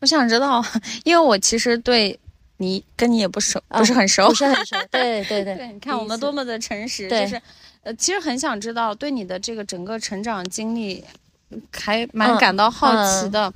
[0.00, 0.62] 我想知道，
[1.02, 2.20] 因为我其实对
[2.58, 4.76] 你跟你也不熟，不是很熟，不是很熟。
[4.90, 7.40] 对对 对，你看我们多么的诚实，就是
[7.88, 11.02] 呃，其实很想知道对你的这个整个成长经历，
[11.72, 13.50] 还蛮感到好奇的。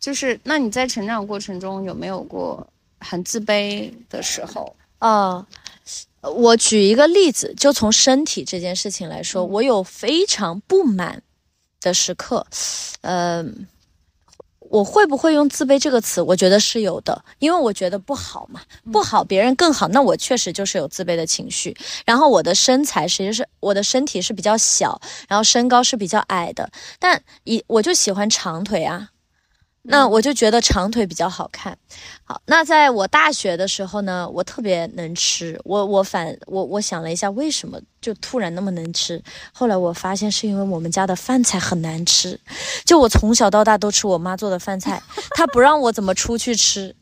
[0.00, 2.66] 就是那你在成长过程中有没有过
[2.98, 4.74] 很自卑的时候？
[4.98, 5.46] 啊。
[6.22, 11.22] 我举一个例子，就从身体这件事情来说，我有非常不满
[11.80, 12.44] 的时刻。
[13.02, 13.44] 呃，
[14.76, 16.20] 我会不会用自卑这个词？
[16.20, 18.60] 我觉得是有的，因为我觉得不好嘛，
[18.92, 21.74] 不好，别人更好，那我确实就是有自卑的情绪。
[22.04, 29.08] 然后我的身材实际是我的身体是比较小，然后身高是比较矮的，但以我就喜欢长腿啊。
[29.88, 31.76] 那我就觉得长腿比较好看。
[32.24, 35.58] 好，那在我大学的时候呢，我特别能吃。
[35.64, 39.22] 我我反我我想了一下，为什么就突然那么能吃？
[39.52, 42.38] 后来我发现是因为我们家的饭菜很难吃。
[42.84, 46.94] 就我从小到大都吃我妈做的饭菜，她不让我怎么出去吃，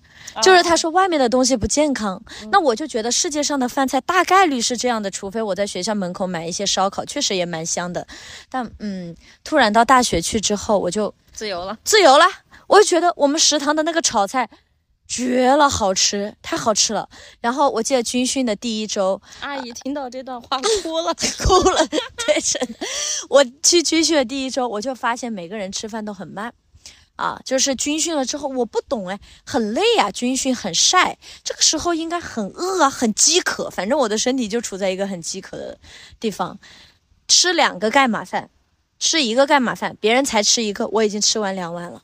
[0.43, 2.23] 就是她说外面的东西不健康。
[2.51, 8.07] 那我就觉得世界上的饭菜大概率是这样的，除非我在学校门口买一些烧烤，确实也蛮香的。
[8.51, 12.25] 但嗯，突然到大学去之后，我就自由了，自由了。
[12.69, 14.49] 我就觉得我们食堂的那个炒菜
[15.07, 17.09] 绝了，好吃，太好吃了。
[17.41, 21.87] 然后我记得军训的第一周，阿姨听到这段话哭了， 哭了。
[22.17, 22.79] 对，真的。
[23.29, 26.55] 我去军训的第一周，我就发现每个人吃饭都很慢，
[27.17, 33.69] 啊，就是军训了之后，我不懂哎，很累啊，军训很晒，这个时候应该很饿啊，很饥渴。
[33.69, 35.79] 反正我的身体就处在一个很饥渴的
[36.19, 36.59] 地方，
[37.29, 38.49] 吃两个盖码饭，
[38.99, 42.04] 吃一个盖码饭，别人才吃一个，我已经吃完两碗了。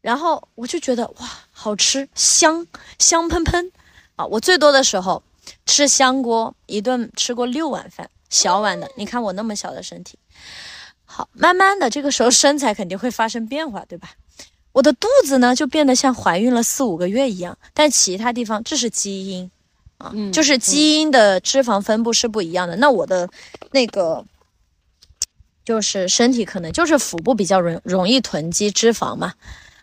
[0.00, 2.66] 然后我就觉得哇，好吃，香
[2.98, 3.70] 香喷喷，
[4.16, 4.24] 啊！
[4.24, 5.22] 我最多的时候
[5.66, 8.90] 吃香锅，一顿吃过六碗饭，小碗的。
[8.96, 10.18] 你看我那么小的身体，
[11.04, 14.12] 好，慢慢的这个时候身材肯定会发生变化，对吧？
[14.72, 19.50] 我的肚子呢就变得像怀孕了四五个月一样，但其他地方这是基因
[19.98, 22.76] 啊，就是基因的脂肪分布是不一样的。
[22.76, 23.28] 那我的
[23.72, 24.24] 那个
[25.62, 29.34] 就是身体可能就是腹部比较容容易囤积脂肪嘛。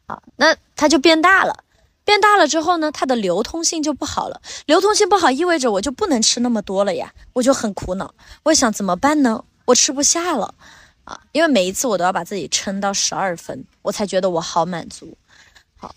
[0.07, 1.63] 啊，那它就变大了，
[2.05, 4.41] 变大了之后呢，它的流通性就不好了。
[4.65, 8.15] 流通性不好，意味着我就不能吃那么多了呀，我就很苦恼。
[8.43, 9.43] 我想怎么办呢？
[9.65, 10.55] 我吃不下了
[11.03, 15.17] 啊，因为每一次我都要把自己撑到十二分，我才觉得我好满足。
[15.75, 15.93] 好，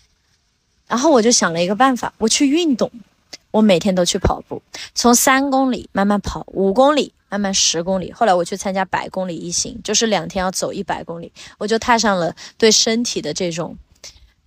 [0.87, 2.91] 然后我就想了一个办法，我去运动，
[3.51, 4.61] 我每天都去跑步，
[4.93, 8.11] 从三公里慢慢跑，五公里慢慢十公里。
[8.11, 13.77] 后来我去参加百公里一行，就是两天要走一百公里，我就踏上了对身体的这种。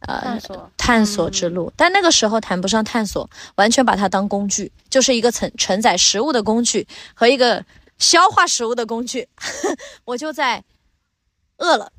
[0.07, 0.39] 呃，
[0.77, 7.65] 探索之路，但那个时候谈不上探索，完全把它当工具，就是一个承承载食物的工具和一个
[7.99, 9.29] 消化食物的工具。
[10.05, 10.65] 我就在
[11.59, 11.93] 饿了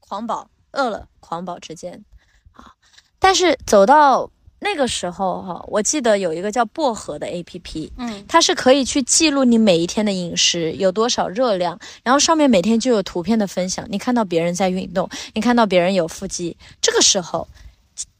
[0.00, 2.04] 狂饱，饿了狂饱之间
[2.52, 2.72] 啊，
[3.18, 4.30] 但是走到。
[4.60, 13.86] 那个时候哈，我记得有一个叫薄荷的 A P P，嗯，它是可以去记录你每一天的饮食有多少热量，然后上面每天就有图片的分享。
[13.88, 17.46] 你看到别人在运动，你看到别人有腹肌，这个时候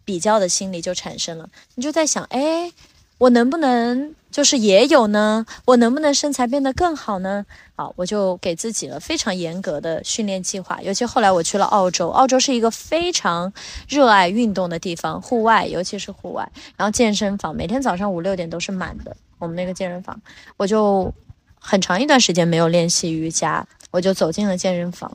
[0.05, 2.72] 比较的心理就产生了，你就在想，哎。
[3.19, 5.45] 我能不能就是也有呢？
[5.65, 7.45] 我能不能身材变得更好呢？
[7.75, 10.81] 好，我就给自己了非常严格的训练计划。
[10.83, 13.53] 尤其后来我去了澳洲，澳洲是一个非常
[13.89, 19.17] 热爱运动的地方，户外尤其是户外，然后健身房每天早上五六点都是满的。
[19.39, 20.21] 我们那个健身房，
[20.57, 21.13] 我就
[21.59, 25.13] 很长一段时间没有练习瑜伽，我就走进了健身房，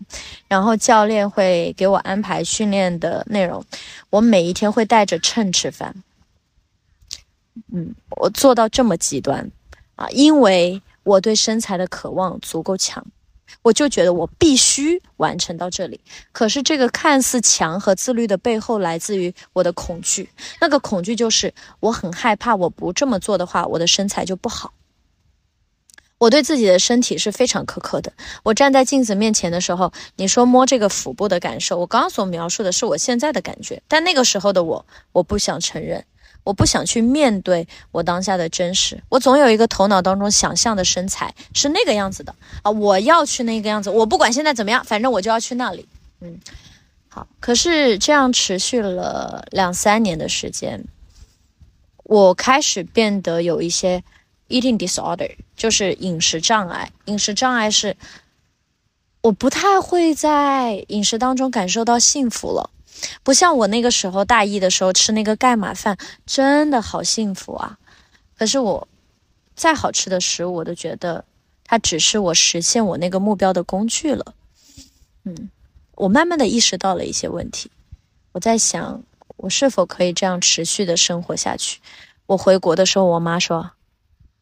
[0.48, 3.64] 然后教练会给我安排训练的内容，
[4.10, 5.96] 我每一天会带着秤吃饭。
[7.72, 9.52] 嗯，我做到这么极端，
[9.96, 13.06] 啊，因为我对身材的渴望足够强，
[13.62, 16.00] 我就觉得我必须完成到这里。
[16.32, 20.30] 可是这个看似强和自律的背后，来自于我的恐惧。
[20.60, 24.74] 那个恐惧就是我很害怕，我不这么做的话，我的身材就不好。
[26.20, 28.14] 我对自己的身体是非常苛刻的。
[28.44, 36.06] 我站在镜子面前的时候，你说摸这个腹部的感受，我刚刚所描述的是我现在的感觉，但那个时候的我，我不想承认。
[36.44, 42.70] 我不想去面对我当下的真实，我总有一个头脑当中想象的身材是那个样子的啊！
[42.72, 45.88] 我要去那个样子，我不管现在怎么样，反正我就要去那里。
[46.20, 46.40] 嗯，
[47.08, 47.28] 好。
[47.40, 50.84] 可是这样持续了两三年的时间，
[52.04, 54.04] 我开始变得有一些
[54.50, 56.92] eating disorder，就是饮食障碍。
[57.06, 57.96] 饮食障碍是
[59.22, 62.70] 我不太会在饮食当中感受到幸福了。
[63.24, 67.78] 不像我那个时候大一的时候吃那个盖码饭，真的好幸福啊！
[68.38, 68.88] 可是我
[69.56, 71.24] 再好吃的食物，我都觉得
[71.64, 74.34] 它只是我实现我那个目标的工具了。
[75.24, 75.50] 嗯，
[75.96, 77.72] 我慢慢的意识到了一些问题，
[78.34, 79.04] 我在想
[79.38, 81.80] 我是否可以这样持续的生活下去。
[82.26, 83.72] 我回国的时候，我妈说：“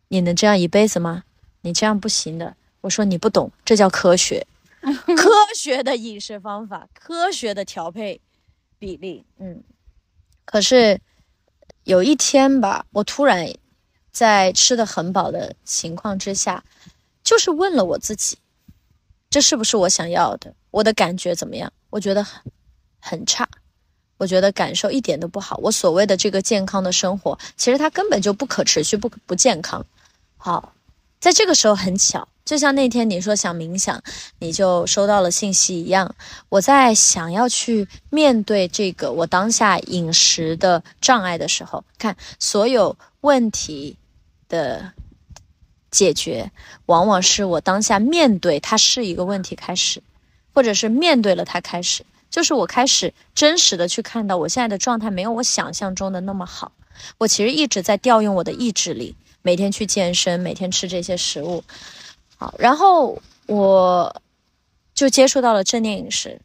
[0.09, 1.23] 你能这样一辈子吗？
[1.61, 4.47] 你这样不行的。”我说：“你不懂，这叫科学，
[4.81, 8.21] 科学的饮食方法，科学的调配。”
[8.81, 9.61] 比例，嗯，
[10.43, 10.99] 可是
[11.83, 13.47] 有一天吧，我突然
[14.11, 16.63] 在吃的很饱的情况之下，
[17.23, 18.39] 就是问了我自己，
[19.29, 20.55] 这是不是我想要的？
[20.71, 21.71] 我的感觉怎么样？
[21.91, 22.41] 我觉得很
[22.99, 23.47] 很差，
[24.17, 25.57] 我觉得感受一点都不好。
[25.57, 29.85] 我所谓的这个健康的生活，其实它根本就不可持续，不不健康。
[30.37, 30.73] 好，
[31.21, 32.27] 在这个时候很巧。
[32.43, 34.01] 就像那天你说想冥想，
[34.39, 36.15] 你就收到了信息一样。
[36.49, 43.95] 我在想要去面对这个我当下饮食的障碍的时候，看所有问题
[44.49, 44.91] 的
[45.91, 46.51] 解决，
[46.87, 50.01] 往往是我当下面对它是一个问题开始，
[50.53, 56.73] 或者是面对了它开始，就是我开始真实的去看到我现在的状态没有我想象中的那么好。
[57.19, 61.63] 我其实一直在调用我的意志力，每天去健身，每天吃这些食物。
[62.37, 64.21] 好，然后我
[64.93, 66.41] 就接触到了正念饮食。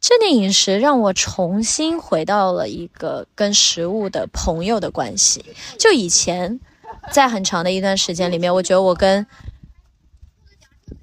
[0.00, 5.44] 正念饮食让我重新回到了一个跟食物的朋友的关系。
[5.76, 6.60] 就以前，
[7.12, 9.26] 在很长的一段时间里面，我觉得我跟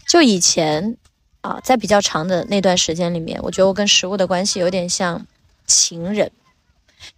[0.08, 0.96] 就以前
[1.42, 5.28] 啊，在比较长的那段时间里面，我觉得我跟食物的关系有点像
[5.68, 6.32] 情人。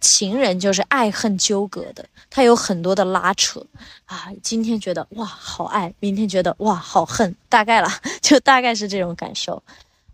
[0.00, 3.64] 情人就是爱恨纠葛的，他有很多的拉扯
[4.06, 4.28] 啊。
[4.42, 7.88] 今天觉得哇好爱，明天觉得哇好恨，大概了，
[8.22, 9.62] 就大概是这种感受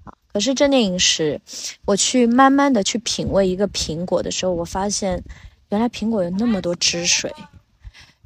[0.05, 0.13] 啊。
[0.33, 1.41] 可是正念饮食，
[1.85, 5.23] 我去慢慢的去品味一个苹果的时候，我发现
[5.69, 7.33] 原来苹果有那么多汁水，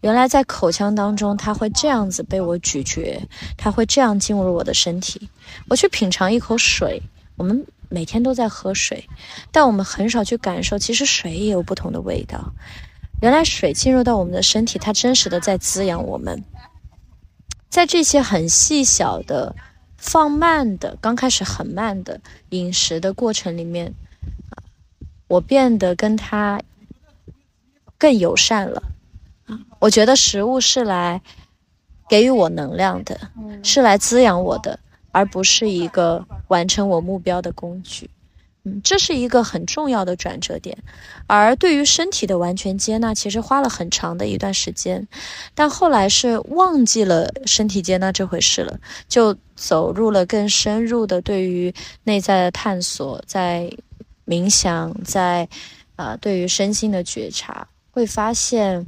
[0.01, 3.21] 原来在口腔当中它会这样子被我咀嚼，
[3.57, 5.29] 它会这样进入我的身体。
[5.69, 7.03] 我去品尝一口水，
[7.37, 7.67] 我们。
[7.89, 9.09] 每天都在喝水，
[9.51, 12.53] 但我们很少去感受，其实水也有不同的味道。
[13.21, 16.45] 原来水进入到我们的身体，它真实的在滋养我们。
[17.69, 19.55] 在这些很细小的、
[19.97, 22.21] 放慢的、刚开始很慢的
[22.51, 23.93] 饮食的过程里面，
[25.27, 26.63] 我变得跟它
[27.99, 28.83] 更友善了。
[29.81, 31.21] 我觉得食物是来
[32.09, 33.19] 给予我能量的，
[33.63, 34.79] 是来滋养我的。
[35.13, 38.11] 而不是一个完成我目标的工具，
[38.65, 40.77] 嗯，这是一个很重要的转折点。
[41.27, 45.07] 而对于身体的完全接纳，其实花了很长的一段时间，
[45.55, 51.73] 但后来是忘记了身体接纳这回事了，就走入了更深入的对于
[52.05, 53.71] 内在的探索，在
[54.27, 55.49] 冥想，在
[55.97, 58.87] 啊，对于身心的觉察，会发现，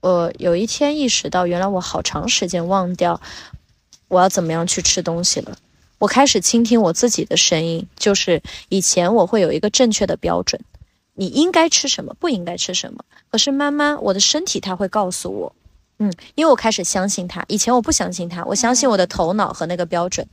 [0.00, 3.20] 我有一天意识到，原来我好长时间忘掉。
[4.08, 5.56] 我要怎么样去吃东西了？
[5.98, 10.60] 我开始倾听我自己的声音，就是以前我会有一个正确的标准，
[11.14, 13.04] 你应该吃什么，不应该吃什么。
[13.30, 15.54] 可是慢慢我的身体它会告诉我，
[15.98, 17.44] 嗯，因为我开始相信它。
[17.48, 20.26] 以前我不相信它，我相信我的头脑和那个标准。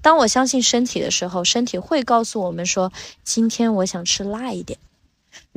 [0.00, 2.92] 当我相信身体的时候，身体会告诉我们说，
[3.24, 4.78] 今天我想吃辣一点。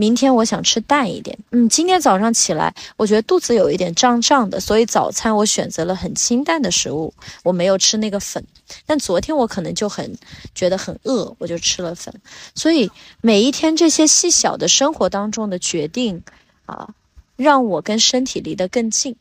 [0.01, 8.43] 明天我想吃淡一点，嗯，今天早上起来，我觉得肚子有一点胀胀的，所以早餐我选择了很清淡的食物，我没有吃那个粉。
[8.87, 10.17] 但昨天我可能就很
[10.55, 12.11] 觉得很饿，我就吃了粉。
[12.55, 12.89] 所以
[13.21, 16.23] 每一天这些细小的生活当中的决定，
[16.65, 16.89] 啊，
[17.35, 19.15] 让我跟身体离得更近，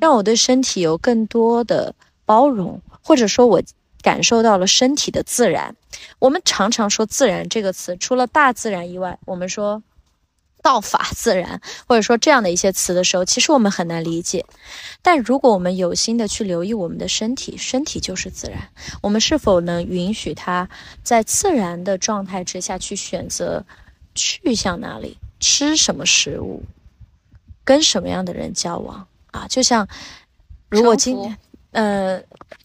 [0.00, 1.94] 让我对身体有更多的
[2.24, 3.62] 包容，或者说，我
[4.00, 5.76] 感受到了身体的自然。
[6.18, 9.82] 我们常常说“自然”这个词，除了大自然以外，我们说。
[10.62, 14.46] 道法自然，或者说这样的一些词的时候，其实我们很难理解。
[15.02, 18.68] 但如果我们有心的去留意我们的身体，身体就是自然，
[19.02, 20.68] 我们是否能允许它
[21.02, 23.64] 在自然的状态之下去选择
[24.14, 26.62] 去向哪里，吃什么食物，
[27.64, 29.46] 跟什么样的人交往啊？
[29.48, 29.86] 就像
[30.70, 31.36] 如果今天，
[31.72, 32.22] 呃。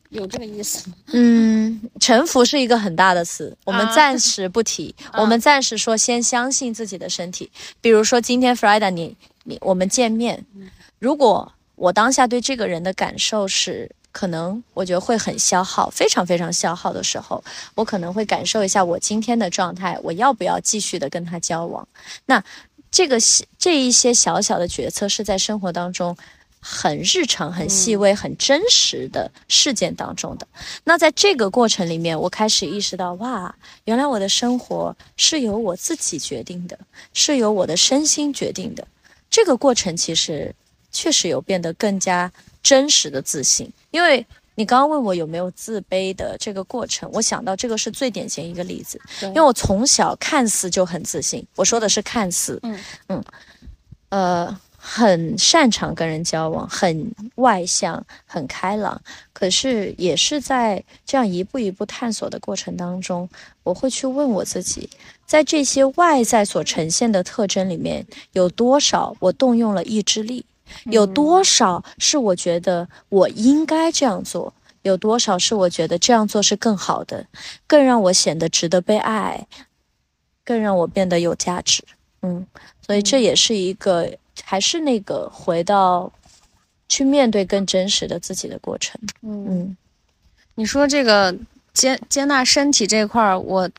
[0.10, 0.96] 有这个意思吗？
[1.08, 4.96] 嗯，臣服是一个很大的词，我们暂时不提。
[5.14, 7.52] 我们暂时说，先相信自己的身体。
[7.82, 10.46] 比如说，今天 Friday，你你我们见面，
[11.00, 17.44] 如果我当下对这个人的感受是，可能我觉得会很消耗，非常非常消耗的时候，
[17.76, 21.86] 我可能会感受一下我今天的状态，我要不要继续的跟他交往？
[22.26, 22.42] 那
[22.90, 23.18] 这个
[23.58, 26.16] 这一些小小的决策是在生活当中。
[26.70, 30.46] 很日常、很细微、很真实的事件当中的，
[30.84, 33.56] 那在这个过程里面，我开始意识到，哇，
[33.86, 36.78] 原来我的生活是由我自己决定的，
[37.14, 38.86] 是由我的身心决定的。
[39.30, 40.54] 这个过程其实
[40.92, 42.30] 确实有变得更加
[42.62, 43.72] 真实的自信。
[43.92, 53.24] 因为你刚刚问我有没有自卑的这个过程，我想到这个是最典型一个例子，因为我从小看似就很自信，我说的是看似，嗯嗯，
[54.10, 54.60] 呃。
[54.80, 59.02] 很擅长跟人交往，很外向，很开朗。
[59.34, 63.28] 可是也是在这样一步一步探索的过程当中，
[63.64, 64.90] 我会去问我自己，
[65.26, 70.46] 在这些外在所呈现的特征里面，有多少我动用了意志力？
[70.86, 74.54] 有多少是我觉得我应该这样做？
[74.84, 77.26] 有多少是我觉得这样做是更好的，
[77.66, 79.48] 更让我显得值得被爱，
[80.46, 81.84] 更让我变得有价值？
[82.22, 82.46] 嗯，
[82.86, 84.12] 所以这也是一个。
[84.44, 86.12] 还是那个回到
[86.90, 89.00] 去面对更真实的自己的过程。
[89.22, 89.76] 嗯，
[90.56, 91.36] 你说这个
[91.74, 93.70] 接接纳身体这块儿，我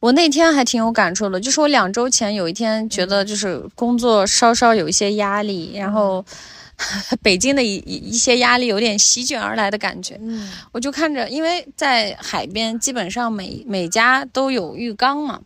[0.00, 1.40] 我那天还挺有感触的。
[1.40, 6.24] 就是我两周前有一天觉得就是工作稍稍有一些压力，然后
[7.22, 10.18] 北京的一一些压力有点席卷而来的感觉。
[10.20, 15.40] 嗯，我就看着，因为在海边，基本上每每家都有浴缸嘛。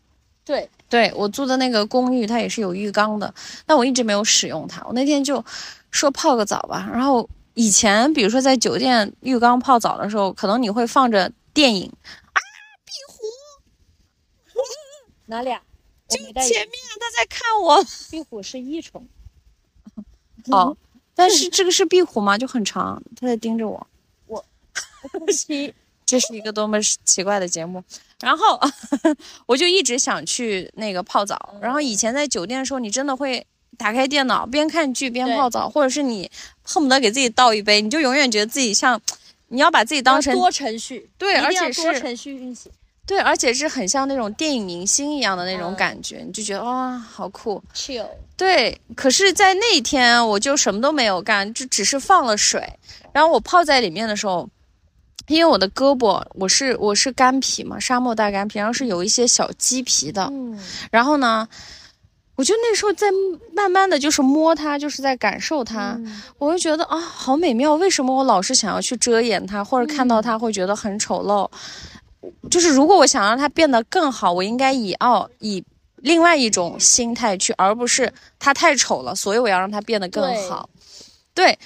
[0.44, 0.68] 对。
[0.88, 3.32] 对我住的那个公寓，它也是有浴缸的，
[3.66, 4.82] 但我一直没有使用它。
[4.86, 5.44] 我那天就
[5.90, 6.88] 说泡个澡吧。
[6.92, 11.92] 然后以前，比如说在酒店浴缸泡澡的时候，可能你会放着电影
[12.32, 12.40] 啊，
[12.84, 13.18] 壁虎
[15.26, 15.60] 哪里啊？
[16.08, 17.84] 就前面他在看我。
[18.10, 19.06] 壁虎是益虫。
[20.46, 20.74] 哦，
[21.14, 22.38] 但 是这个是壁虎吗？
[22.38, 23.86] 就很长，他在盯着我。
[24.26, 24.42] 我，
[26.06, 27.84] 这是一个多么奇怪的节目。
[28.20, 28.60] 然后
[29.46, 31.54] 我就一直想去那个泡澡。
[31.60, 33.46] 然后以前在酒店的时候，你真的会
[33.76, 36.30] 打开电脑边看剧边泡澡，或者是你
[36.62, 39.00] 恨不得给自己倒一杯，你就永远觉得自己像
[39.48, 42.72] 你要把自己当成多程序，对，而且是多程序运行，
[43.06, 48.06] 对，而且是很像那种电影明星一样的那种感觉，你就觉得哇，好酷，chill。
[48.36, 52.68] 对，可是，在那天我就什么都没有干，就只是放了水，
[53.12, 54.48] 然后我泡在里面的时候。
[55.28, 60.24] 因为我的胳膊，我是我是干皮嘛，沙漠大干皮，然后是有一些小鸡皮的。
[60.32, 60.58] 嗯，
[60.90, 61.46] 然后呢，
[62.34, 63.06] 我就那时候在
[63.54, 66.00] 慢慢的就是摸它，就是在感受它，
[66.38, 67.74] 我就觉得啊，好美妙。
[67.74, 71.48] 为什么我老是想要去遮掩它，或者看到它会觉得很丑陋？
[72.50, 75.62] 就是如果我想让它变得更好，我应该以傲以
[75.96, 80.70] 另外一种心态去，而不是它太丑了，所以我要让它变得更好。
[81.34, 81.58] 对。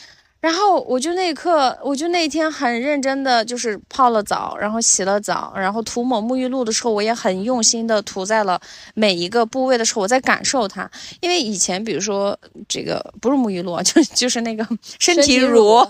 [0.43, 8.61] 然后我就那一刻，我就那天很认真的，就是泡了澡，然后洗了澡，然后涂抹沐浴露的时候，我也很用心的涂在了
[8.95, 10.91] 每一个部位的时候，我在感受它。
[11.21, 12.37] 因为以前，比如说
[12.69, 14.67] 这个不是沐浴露，就就是那个
[14.99, 15.87] 身体乳，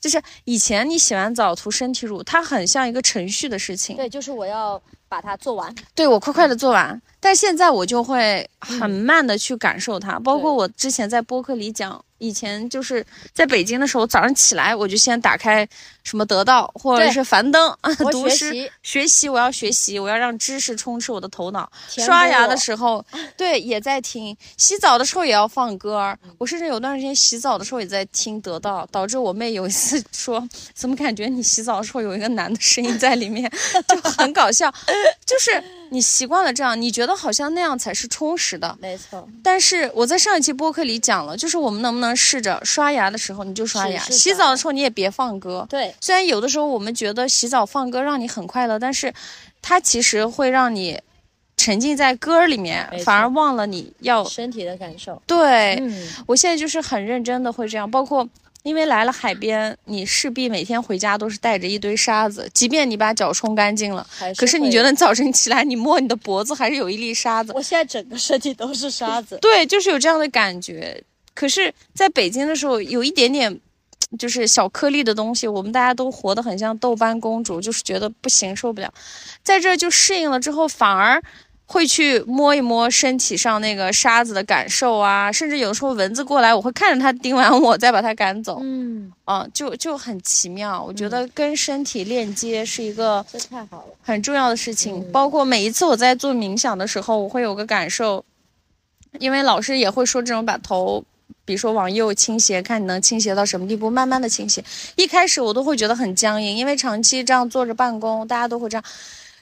[0.00, 3.96] 就是以前你洗完澡涂身体乳，它很像一个程序的事情。
[3.96, 7.02] 对，就是我要把它做完，对我快快的做完。
[7.18, 12.00] 但现在我就会很慢的去感受它，包括我之前在播客里讲。
[12.18, 15.66] 以前就是在北京的时候，早上起来我就先打开
[16.02, 21.70] 什么得到或者是樊登啊 读诗学习，我要学习，我要让知识充斥我的头脑。
[21.88, 23.04] 刷牙的时候，
[23.36, 26.16] 对，也在听；洗澡的时候也要放歌。
[26.38, 33.50] 我甚至有段时间洗澡的时候也在听得到，导致我妹有一次 说：“怎么感觉你洗澡的时候有一个男的声音在里面？”
[33.88, 34.72] 就很搞笑，
[35.26, 35.62] 就是。
[35.90, 39.28] 你习惯了这样，你觉得好像那样才是充实的，没错。
[39.42, 45.66] 但是我在上一期播客里讲了，就是我们能不能试着刷牙的时候你就刷牙，洗澡的时候你也别放歌。
[45.68, 49.12] 对，虽然有的时候我们觉得洗澡放歌让你很快乐，但是
[49.62, 51.00] 它其实会让你
[51.56, 55.20] 沉浸在歌里面，反而忘了你要身体的感受。
[55.26, 55.82] 对，
[56.26, 58.28] 我现在就是很认真的会这样，包括。
[58.66, 64.04] 因为来了海边，你势必每天回家都是带着一堆沙子，即便你把脚冲干净了，
[64.36, 67.52] 可是你觉得早晨起来你摸你的脖子还是有一粒沙子。
[67.54, 69.38] 我现在整个身体都是沙子。
[69.40, 71.00] 对，就是有这样的感觉。
[71.32, 73.60] 可是在北京的时候，有一点点
[74.18, 78.92] 就是小颗粒的东西，我们大家都活得很像豆瓣公主，就是觉得不行，受不了。
[79.44, 81.22] 在这就适应了之后，反而。
[81.68, 88.60] 会去摸一摸身体上那个沙子的感受啊，甚至有时候蚊子过来，我会看着它叮完我再把它赶走。
[88.62, 90.80] 嗯，啊，就就很奇妙。
[90.80, 95.04] 我觉得跟身体链接是一个这太好了，很重要的事情。
[95.10, 98.24] 包括每一次我在做冥想的时候，我会有个感受，
[99.18, 101.04] 因为老师也会说这种把头，
[101.44, 104.64] 比如说往右倾斜，看你能倾斜到什么地步，慢慢的倾斜。
[104.94, 108.84] 一开始我都会觉得很僵硬，因为长期这样坐着办公，大家都会这样。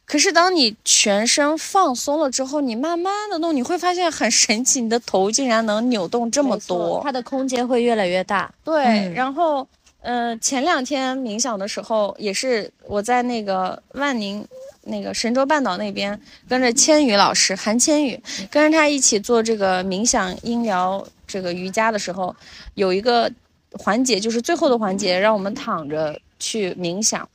[0.07, 8.53] 可是，当你全身放松了之后，你慢慢的弄，你会发现很神奇，你的头竟然能扭动这么多，它的空间会越来越大。
[8.63, 9.67] 对，然后，
[10.03, 14.47] 呃，前两天冥想的时候，也是我在那个万宁，
[14.83, 22.37] 那个神州半岛那边，跟着千羽老师韩千羽，跟着他一起做这个冥想、音疗、这个瑜伽的时候，
[22.75, 23.33] 有一个
[23.73, 27.27] 环节，就是最后的环节，让我们躺着去冥想。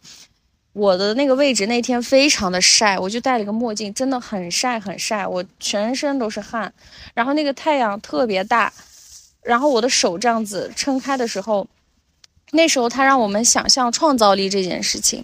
[0.74, 6.72] 我的那个位置那天非常的晒，我就戴了个墨镜，真的很晒很晒，我全身都是汗，
[7.14, 8.72] 然后那个太阳特别大，
[9.42, 11.68] 然后我的手这样子撑开的时候。
[12.52, 15.24] 那时候他让我们想象创造力这件事情，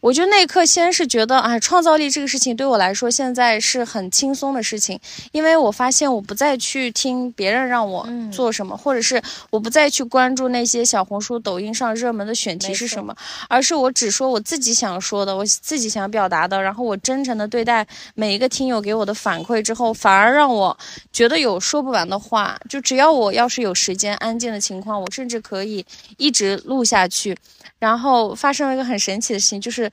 [0.00, 4.98] 我就那一刻先是觉得，哎，创造力这个事情对我来说现在是很轻松的事情，
[5.32, 9.20] 因为我发现我不再去听别人让我做什么，或者是
[9.50, 13.14] 我不再去关注那些小红书、抖音上热门的选题是什么，
[13.48, 20.76] 而是我只说我自己想说的，我自己想表达的，然后我真诚的对待每一个听友给我的反馈之后，反而让我
[21.12, 25.84] 觉得有说不完的话，就只要我要是有时间、安静的情况，我甚至可以
[26.16, 26.61] 一直。
[26.64, 27.36] 录下去，
[27.78, 29.90] 然后发生了一个很神奇的事情，就是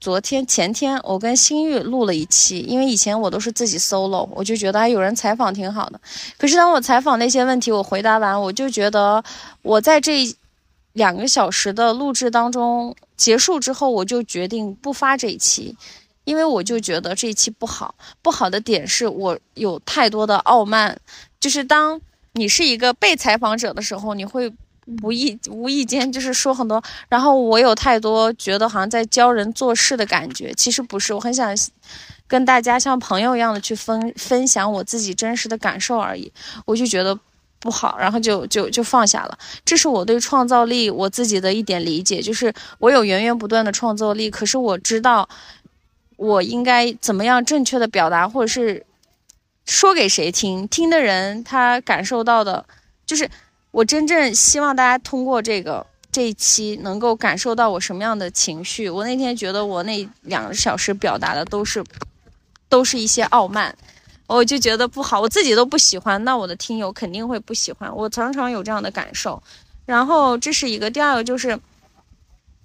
[0.00, 6.00] 昨天前天我跟新玉录了一期，因为以前我都是自己 solo，我就觉得有人采访挺好的。
[6.36, 9.22] 可是当我采访那些问题，我回答完，我就觉得
[9.62, 10.22] 我在这
[10.92, 15.76] 两个小时的录制当中结束之后，我就决定不发这一期，
[16.22, 17.94] 因为我就觉得这一期不好。
[18.22, 20.96] 不好的点是我有太多的傲慢，
[21.40, 22.00] 就是当
[22.34, 24.52] 你是一个被采访者的时候，你会。
[25.02, 31.54] 无意无意间就是说很多，然后我有太多觉得好像在教人做事的感觉，其实不是，我很想
[32.26, 36.32] 跟大家像朋友一样的去分分享我自己真实的感受而已，
[36.64, 37.18] 我就觉得
[37.60, 39.38] 不好，然后就就就放下了。
[39.64, 45.28] 这是我对创造力我自己的一点理解，就是我有源源不断的创造力，可是我知道
[46.16, 48.86] 我应该怎么样正确的表达，或者是
[49.66, 52.64] 说给谁听，听的人他感受到的，
[53.04, 53.28] 就是。
[53.78, 58.90] 我真正希望大家通过这个这一期能够感受到我什么样的情绪。
[58.90, 61.84] 我那天觉得我那两个小时表达的都是，
[62.68, 63.72] 都是一些傲慢，
[64.26, 67.94] 我就觉得不好，我自己都不喜欢，那我的听友肯定会不喜欢。
[67.94, 69.40] 我常常有这样的感受。
[69.86, 71.56] 然后这是一个，第二个就是，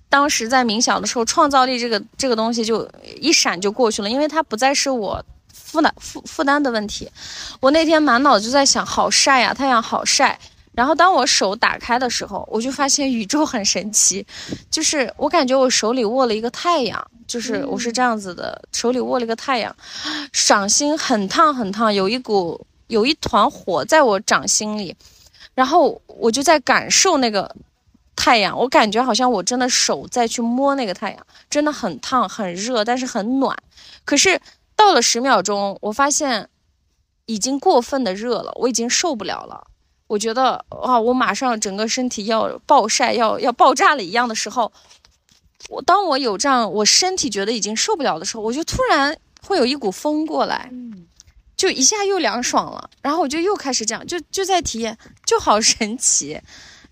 [0.10, 2.90] 当时在冥想的时候，创造力这个这个东西就
[3.22, 7.08] 一闪就过去了，因为它不再是我负担负负担的问题。
[7.60, 10.40] 我那天满脑子就在想，好晒呀，太阳好晒。
[10.74, 14.26] 然后当我手打开的时候，我就发现宇宙很神奇，
[14.72, 19.76] 就是我感觉我手里握了一个太阳，就是我是这样子的，手里握了一个太阳，
[20.32, 24.96] 掌心很烫很烫，有一股有一团火在我掌心里，
[25.54, 27.56] 然后我就在感受那个
[28.16, 33.56] 太阳，我感觉好像我真的手在去摸那个太阳，真的很烫很热，但是很暖。
[34.06, 34.40] 可是
[34.76, 36.50] 到了十秒钟，我发现
[37.28, 39.68] 已经过分的热了，我已经受不了了。
[40.14, 44.72] 我觉得啊，我马上整个身体要暴晒，要要爆炸了一样的时候，
[45.70, 50.70] 我当我有这样，我身体觉得已经受不了的时候，我就突然会有一股风过来，
[51.58, 54.96] 就一下又凉爽了，然后我就又开始这样，就就在体验，
[55.26, 56.40] 就好神奇。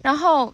[0.01, 0.51] 然后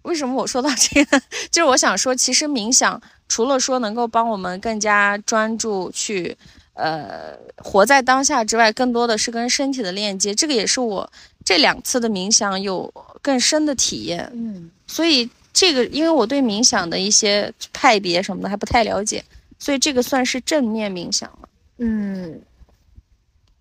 [0.00, 1.20] 为什么我说到这个，
[1.52, 2.98] 就是我想说，其实冥想
[3.28, 6.38] 除了说能够帮我们更加专注去。
[6.78, 10.32] 呃，活在当下之外，更多的是跟身体的链接。
[10.32, 11.10] 这个也是我
[11.44, 14.30] 这两次的冥想有更深的体验。
[14.32, 19.24] 嗯，所以这个，因为我对冥想的一些派别什么的还不太了解，
[19.58, 21.48] 所以这个算是正面冥想了。
[21.78, 22.40] 嗯，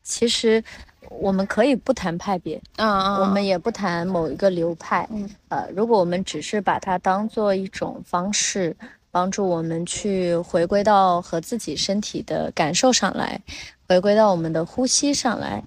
[0.03, 0.63] 其实
[1.09, 5.09] 我们可以不谈派别，嗯嗯，我们也不谈某一个流派。
[5.11, 8.77] 嗯，呃，如果我们只是把它当做一种方式。
[9.17, 13.41] 帮助我们去回归到和自己身体的感受上来，
[13.87, 15.63] 回归到我们的呼吸上来，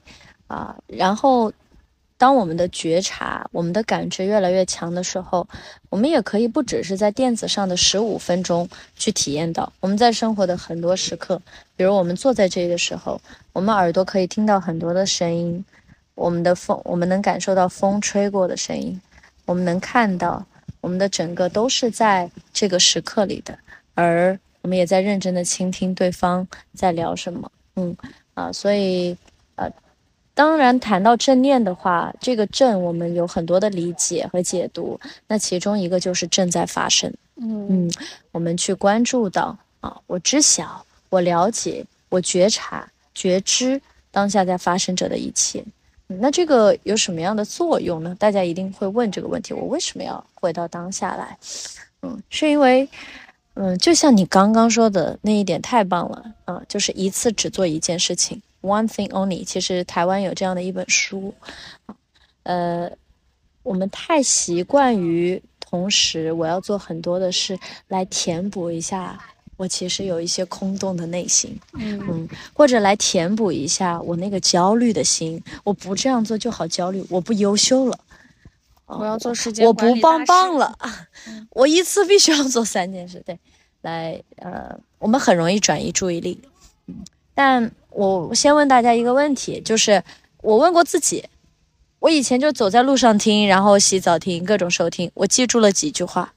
[0.47, 1.53] 啊，然后
[2.17, 5.45] 当我们的觉察、我们的感知越来越强的时候，
[5.89, 11.43] 我们也可以不只是在电子上的十五分钟去体验到，我们在生活的很多时刻，
[11.75, 13.21] 比如我们坐在这里的时候，
[13.53, 15.65] 我们耳朵可以听到很多的声音，
[16.15, 19.01] 我们的风，我们能感受到风吹过的声音，
[19.45, 20.47] 我们能看到，
[20.81, 23.59] 我们的整个都是在这个时刻里的，
[23.95, 27.97] 而我们也在认真的倾听对方在聊什么，嗯。
[28.35, 29.15] 啊，所以，
[29.57, 29.71] 呃，
[30.33, 34.99] 当然谈到正念的话，这个正我们有很多的理解和解读。
[35.27, 37.91] 那其中一个就是正在发生，嗯，
[38.31, 43.79] 我们去关注到啊，我知晓，我了解，我觉察、觉知
[44.11, 45.63] 当下在发生着的一切。
[46.19, 48.17] 那这个有什么样的作用呢？
[48.19, 51.39] 大家一定会问这个问题：我为什么要回到当下来？
[52.03, 52.89] 嗯，是因为。
[53.55, 56.63] 嗯，就像你刚刚说的那一点太棒了啊！
[56.69, 59.45] 就是一次只做一件事情，one thing only。
[59.45, 61.35] 其实台湾有这样的一本书，
[62.45, 62.89] 呃，
[63.65, 67.59] 我们太习惯于同时我要做很多的事
[67.89, 69.19] 来填补一下
[69.61, 75.39] 我其实有一些空洞的内心，嗯，或者来填补一下我那个焦虑的心。
[75.65, 78.01] 我不这样做就好焦虑，我不优秀了。
[78.87, 80.79] 我要做时间我不棒棒了，
[81.53, 83.39] 我一次必须要做三件事，对，
[83.83, 86.41] 来，呃，我们很容易转移注意力，
[87.35, 90.03] 但我先问大家一个问题，就是
[90.41, 91.27] 我问过自己，
[91.99, 96.33] 我以前就走在路上听，然后洗澡听，各种收听，我记住了几句话，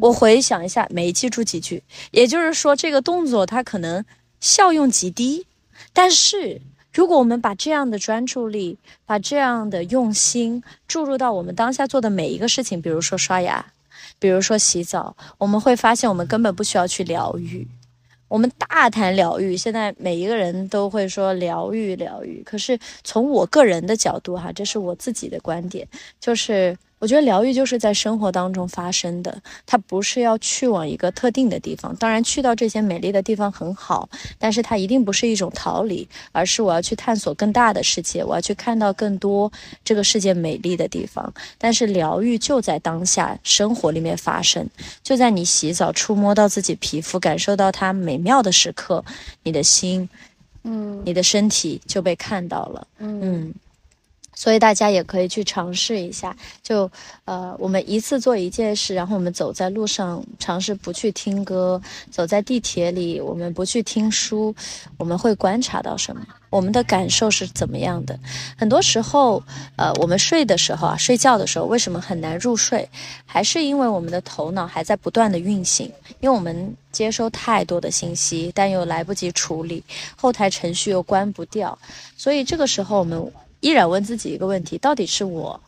[0.00, 4.04] 我回想一下，没记住几句，也就是说这个动作它可能
[4.40, 5.46] 效用极低，
[5.92, 6.60] 但是。
[6.92, 13.66] 如果我们把这样的专注力，把这样的用心注入到我们当下做的每一个事情，比如说刷牙，
[14.18, 17.68] 比如说洗澡，我们会发现我们根本不需要去疗愈。
[18.28, 25.86] 我们大谈疗愈，现在每一个人都会说疗愈疗愈，可是从我个人的角度哈，这是我自己的观点，
[26.18, 26.74] 就是。
[27.06, 31.94] 我觉得疗愈就是在生活当中发生的，它不是要去往一个特定的地方。
[31.94, 34.08] 当然，去到这些美丽的地方很好，
[34.40, 39.52] 但是它一定不是一种逃离，而是我要去探索更大的世界，我要去看到更多
[39.84, 41.32] 这个世界美丽的地方。
[41.58, 44.68] 但是疗愈就在当下生活里面发生，
[45.04, 49.04] 就在你洗澡触摸到自己皮肤，感受到它美妙的时刻，
[49.44, 50.08] 你的心，
[50.64, 53.54] 嗯，你的身体就被看到了，嗯。
[54.36, 56.88] 所以大家也可以去尝试一下，就
[57.24, 61.80] 呃，我们一次做一件事，然后我们走在路上，尝试不去听歌；
[62.10, 64.54] 走在地铁里，我们不去听书，
[64.98, 66.20] 我们会观察到什么？
[66.50, 68.18] 我们的感受是怎么样的？
[68.56, 69.42] 很多时候，
[69.76, 72.88] 呃，我们睡的时候啊，睡觉的时候，为什么很难入睡？
[73.24, 79.82] 还是因为我们的头脑还在不断的运行，因为我们接收太多的信息，但又来不及处理，
[80.14, 81.76] 后台程序又关不掉，
[82.18, 83.32] 所以这个时候我们。
[83.66, 85.60] 依然问自己一个问题：到底是我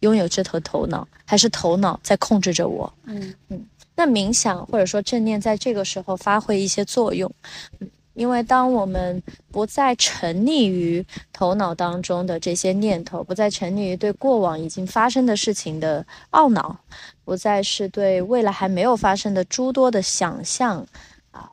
[0.00, 2.90] 拥有这头头脑，还是头脑在控制着我？
[3.04, 3.66] 嗯嗯。
[3.94, 7.30] 那冥想或者说正念在这个时候发挥一些作用，
[7.78, 16.74] 嗯，因为当我们不再沉溺于头脑当中的这些念头，不再沉溺于对过往已经发生的事情的懊恼，
[17.22, 20.84] 不再是对未来还没有发生的诸多的想象
[21.30, 21.52] 啊，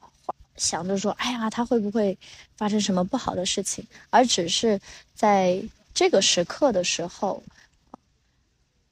[0.55, 2.17] 想着说：“哎呀，他会不会
[2.55, 4.79] 发生什么不好的事情？”而只是
[5.13, 5.61] 在
[5.93, 7.43] 这个时刻的时候，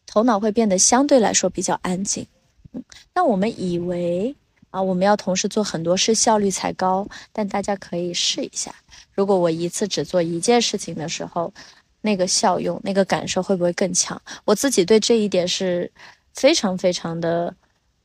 [0.05, 2.27] 头脑会变得相对来说比较安静。
[2.73, 2.83] 嗯，
[3.13, 4.35] 那我们以为
[4.71, 7.07] 啊，我们要同时做很多事，效率才高。
[7.31, 8.75] 但大家可以试一下，
[9.13, 11.53] 如果我一次只做一件事情的时候，
[12.01, 14.21] 那个效用、那个感受会不会更强？
[14.43, 15.89] 我自己对这一点是
[16.33, 17.55] 非常非常的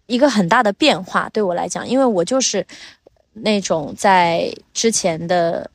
[0.06, 2.64] 一个很大的变化，对我来讲，因为我就是
[3.32, 5.68] 那种在之前的。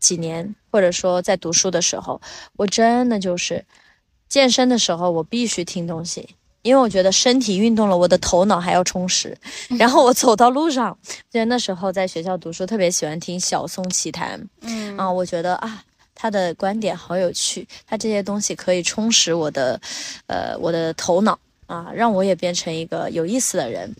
[0.00, 2.20] 几年，或者说在读书的时候，
[2.56, 3.64] 我真的就是
[4.28, 6.28] 健身的时候，我必须听东西，
[6.62, 9.36] 因为我觉得身体运动了，我的头脑还要充实。
[9.78, 10.96] 然后我走到路上，
[11.30, 15.82] 记得那时候在学校读书，特别喜欢听小松奇谈，嗯啊，我觉得啊，
[16.14, 19.80] 他的观点好有趣，他这些东西可以充实我的，
[20.26, 23.94] 呃，我的头脑啊，让我也变成一个有意思的人。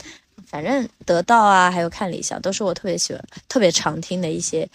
[0.47, 4.69] 反正得到啊，还有看理想，都是我特别喜欢、特别常听的一些。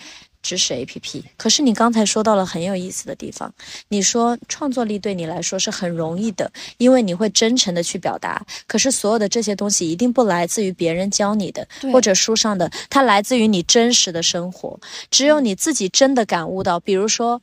[0.45, 3.51] 知识 A P P，可是你刚才说到了很有意思的地方。
[3.87, 8.45] 你说创作力对你来说是很容易的，因为你会真诚的去表达。
[8.67, 14.79] 可是所有的这些东西一定不来自于别人教你的，或者书上的，它来自于你真实的生活。
[15.09, 17.41] 只有你自己真的感悟到，比如说，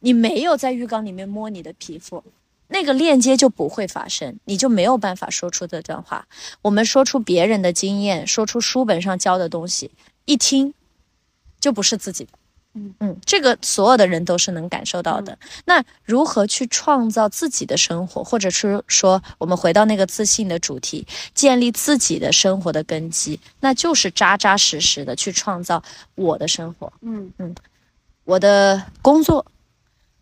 [0.00, 2.22] 你没有在浴缸里面摸你的皮肤，
[2.68, 6.26] 那个链接就不会发生，你就没有办法说出这段话。
[6.60, 9.90] 我们说出别人的经验，说出书本上教的东西，
[10.26, 10.74] 一听。
[11.60, 12.30] 就不是自己的，
[12.74, 15.36] 嗯嗯，这个所有的人都是能感受到的。
[15.64, 25.82] 那如何去创造自己的生活，或者是说，我们回到那个自信的主题，建立自己的生活的根基，那就是扎扎实实的去创造
[26.14, 26.92] 我的生活。
[27.00, 27.54] 嗯嗯，
[28.24, 29.44] 我的工作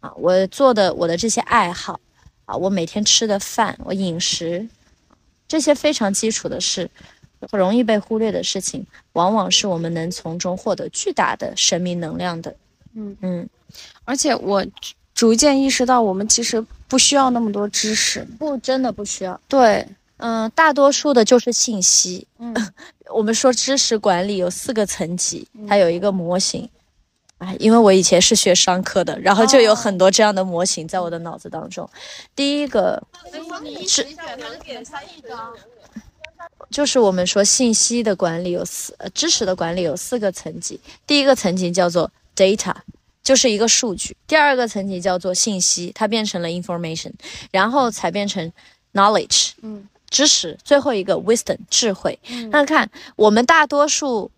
[0.00, 1.98] 啊，我做的我的这些爱好
[2.44, 4.68] 啊，我每天吃的饭，我饮食，
[5.48, 6.88] 这些非常基础的事。
[7.52, 12.54] 容易被忽略的事情，往往是我们能从中获得巨大的生命能量的。
[12.94, 13.48] 嗯嗯，
[14.04, 14.64] 而且我
[15.14, 19.40] 逐渐意识到，我们其实不需要那么多知识，不，真的不需要。
[19.48, 19.86] 对，
[20.18, 22.26] 嗯，大多数的就是信息。
[22.38, 22.54] 嗯，
[23.12, 26.68] 我们说知识管理有四个层级，它有一个模型。
[27.38, 31.88] 哎，因为我以前是学商科的，然后就有很多这样的模型在我的脑子当中。
[32.36, 33.02] 第一个
[33.88, 34.06] 是。
[36.70, 40.80] 就是我们说信息的管理有四，呃，知识的管理有四个层级。
[41.06, 42.74] 第一个层级叫做 data，
[43.22, 47.12] 就是一个数据；第二个层级叫做信息，它变成了 information，
[47.50, 48.52] 然后才变成
[48.92, 50.58] knowledge，嗯，知识。
[50.62, 52.18] 最后一个 wisdom，智慧。
[52.50, 54.30] 那看我们大多数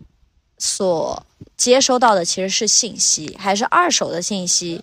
[0.58, 1.25] 所
[1.56, 4.82] 接收到的其实是信息，还是二手的信息。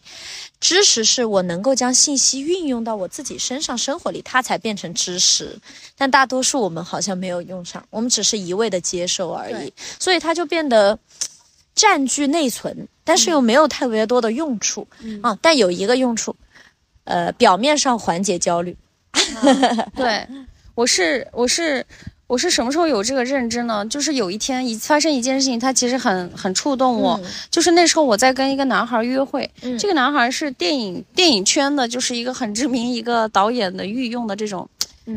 [0.60, 5.60] 知识是我能够将信息运用到我自己身上、生活里，它才变成知识。
[5.98, 10.98] 但大多数我们好像没有用上，我们只是一味的接受而已，所以它就变得
[11.76, 14.88] 占据内存，但是又没有特别多的用处
[15.22, 15.38] 啊。
[15.42, 16.34] 但有一个用处，
[17.04, 18.78] 呃，表面上缓解焦虑。
[19.96, 20.26] 对，
[20.76, 21.86] 我是我是。
[22.26, 23.86] 我是什么时候有这个认知呢？
[23.86, 27.20] 就是有一天一发生一件事情，它其实很很触动我。
[27.52, 29.48] 就是那时候我在跟一个男孩约会，
[29.78, 34.68] 这个男孩是电影电影圈的，就是一个很知名一个导演的御用的这种，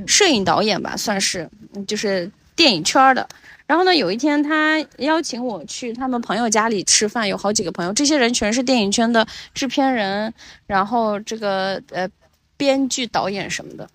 [0.07, 1.49] 摄影导演吧，算是，
[1.87, 3.27] 就是电影圈的。
[3.67, 10.35] 然后呢，有一天他邀请我去他们朋友家里吃饭，有好几个朋友，这些人全是电影圈的制片人，
[10.67, 12.07] 然后这个呃
[12.57, 13.89] 编剧、导演什么的，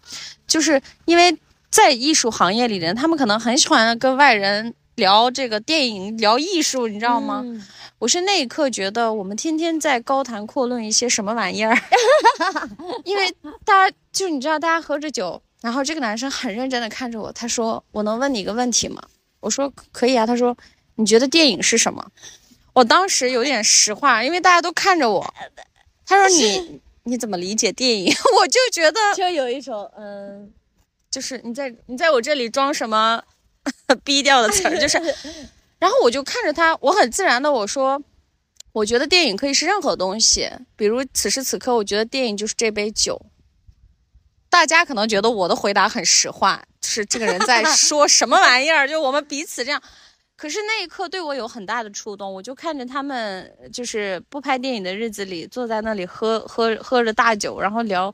[0.48, 1.38] 就是因为。
[1.72, 7.44] 在艺术行业里的人，他们可能很喜欢跟外人聊这个电影、聊艺术，你知道吗？
[7.98, 11.78] 我是那一刻觉得，我们天天在高谈阔论一些什么玩意儿，
[13.06, 13.32] 因为
[13.64, 19.02] 大家就你知道，大家喝着酒，然后这个男生很认真的看着我，他说：“我能问你一个问题吗？”
[19.40, 20.58] 我说：“可以啊。”他说
[20.98, 22.06] ：“你觉得电影是什么？”
[22.74, 25.34] 我当时有点实话，因为大家都看着我。
[26.06, 30.52] 他说：“你你怎么理解电影？”我就觉得就有一种嗯。
[31.12, 33.22] 就是你在你在我这里装什么
[34.04, 34.98] 逼调的词儿，就是，
[35.78, 38.02] 然后我就看着他，我很自然的我说，
[38.72, 43.22] 我觉得电影可以是任何东西，比如此时此刻，我觉得电影就是这杯酒。
[44.50, 49.82] 大家可能觉得我的回答很实话，就是这个人在 说什么玩意儿，就我们彼此这样。
[50.38, 58.12] 可是那一刻对我有很大的触动，我就看着他们，就是不拍电影的日子里，坐在那里喝喝喝着大酒，然后聊。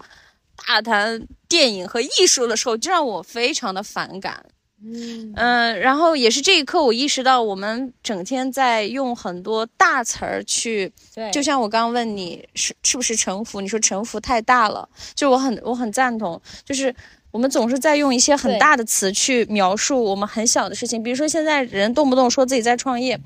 [0.65, 4.45] 大谈电影和艺术的时候，就让我非常的反感。
[4.79, 16.95] 嗯嗯，然后也是这一刻，我意识到我们整天在用很多大词儿去，对，就像我刚刚问你是是不是城府，你说城府太大了，就我很我很赞同，就是
[17.31, 23.19] 我们总是在用一些很大的词去描述我们很小的事情，比如说现在人动不动说自己在创业。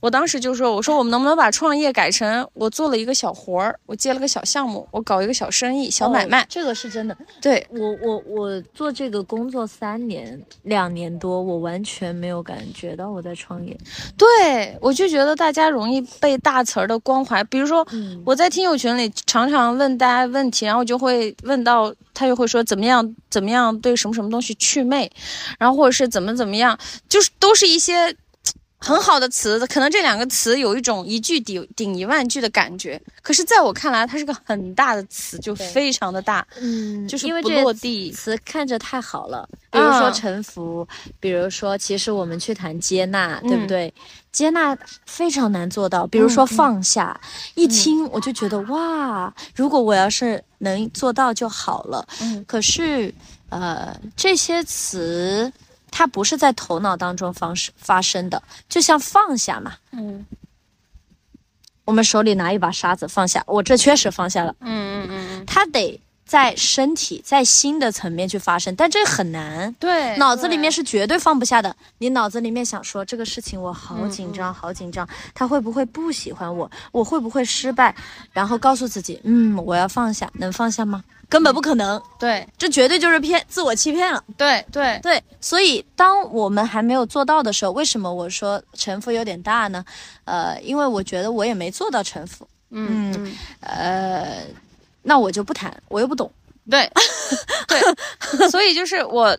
[0.00, 7.16] 我当时就说：“我说我们能不能把创业改成我做了一个小活儿，我接了个小项目，我搞一个小生意、小买卖。”这个是真的。
[7.40, 13.76] 对我，我我做这个工作三年两年多，我完全没有感觉到我在创业。
[14.16, 17.84] 对，我就觉得大家容易被大词儿的光环，比如说
[18.24, 25.10] 我在听友群里常常问大家问题，然后就会问到他就会说怎么样怎么样对什么什么东西祛魅，
[25.58, 26.78] 然后或者是怎么怎么样，
[27.08, 28.16] 就是都是一些。
[28.80, 38.10] 很好的词，可能这两个词有一种一句顶顶一万句的感觉，可是在我看来，它是个很大的词，就非常的大，嗯，就是因为不落地。
[38.12, 40.86] 词看着太好了，比如说臣服，
[41.18, 43.92] 比如说其实我们去谈接纳，对不对？
[44.30, 44.76] 接纳
[45.06, 47.20] 非常难做到，比如说放下，
[47.56, 52.06] 一听我就觉得哇，如果我要是能做到就好了。
[52.20, 53.12] 嗯，可是
[53.48, 55.52] 呃，这些词。
[55.90, 59.74] 它不是在头脑当中发生发生的，就像放下嘛。
[59.92, 60.24] 嗯，
[61.84, 64.54] 我们手里拿一把沙子放下，我这确实放下了。
[64.60, 69.74] 嗯嗯嗯，它得在身体、在心的层面去发生，但这很难。
[69.80, 71.74] 对，脑子里面是绝对放不下的。
[71.98, 76.70] 你脑子里面想说这个事情我好紧张，好紧张，他会不会不喜欢我？
[76.92, 77.94] 我会不会失败？
[78.32, 81.02] 然后告诉自己，嗯，我要放下，能放下吗？
[81.28, 82.46] 根本不可能，对。
[82.56, 84.22] 这绝对就是骗自我欺骗了。
[84.36, 84.98] 对对。
[85.02, 89.84] 对，所以当我们还没有做到的时候，为什么我说城府有点大呢？
[90.24, 93.36] 呃，因为我觉得我也没做到城府，嗯嗯。
[93.60, 94.44] 呃，
[95.02, 96.30] 那我就不谈，我又不懂。
[96.70, 96.90] 对。
[97.68, 99.36] 对，所以就是我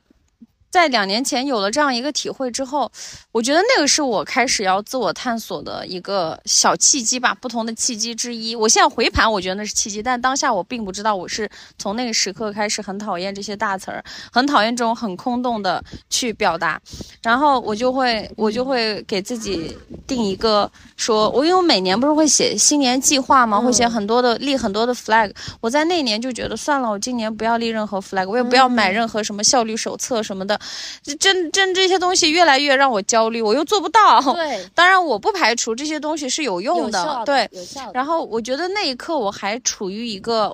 [0.69, 2.91] 在两年前有了这样一个体会之后，
[3.31, 8.55] 我觉得那个是我开始要自我探索的一个小契机吧，不同的契机之一。
[8.55, 16.79] 我现在回盘，我觉得那是契机，但当下我并不知道，我是从那个时刻开始很讨厌这些大词儿，很讨厌这种很空洞的去表达，
[17.23, 23.59] 然后我就会我就会给自己定一个说，我因为我每年不是会写新年计划吗？
[23.59, 30.58] 会写很多的立很多的 flag，我在那年就觉得算了，我今年不要立任何 flag，我也不要买任何什么效率手册什么的，
[31.01, 34.21] 这真真这些东西越来越让我焦虑，我又做不到。
[34.33, 37.49] 对，当然，我不排除这些东西是有用的，的，对。
[37.51, 37.91] 有效的。
[37.93, 40.49] 然后我觉得那一刻我还处于一个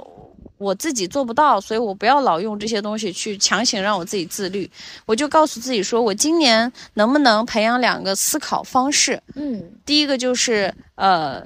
[0.58, 4.70] 我自己做不到，所以我不要老用这些东西去强行让我自己自律。
[5.06, 9.22] 我就告诉自己说，我今年能不能培养两个思考方式？
[9.36, 11.46] 嗯第一个就是呃，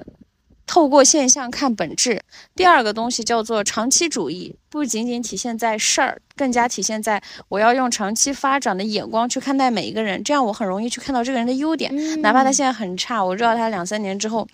[0.70, 2.16] 透过现象看本质；
[2.54, 14.46] 第二个东西叫做长期主义，不仅仅体现在事儿，更加体现在我要用长期发展的眼光去看待每一个人，这样我很容易去看到这个人的优点，嗯哪怕他现在很差，我知道他两三年之后，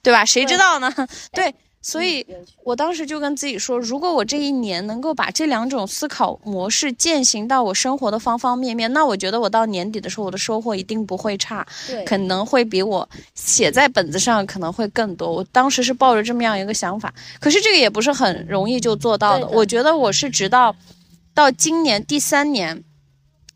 [0.00, 0.24] 对吧？
[0.24, 0.94] 谁知道呢？
[1.34, 1.52] 对，
[1.84, 2.26] 所以。
[2.64, 15.30] 我当时就跟自己说，如果我这一年能够把这两种思考模式践行到我生活的方方面面，那我觉得我到年底的时候，我的收获一定不会差，对，可能会比我写在本子上可能会更多。
[15.30, 19.44] 我当时是抱着这么样一个想法，可是这个也不是很容易就做到的。
[19.44, 20.74] 的我觉得我是直到
[21.34, 22.82] 到今年第三年，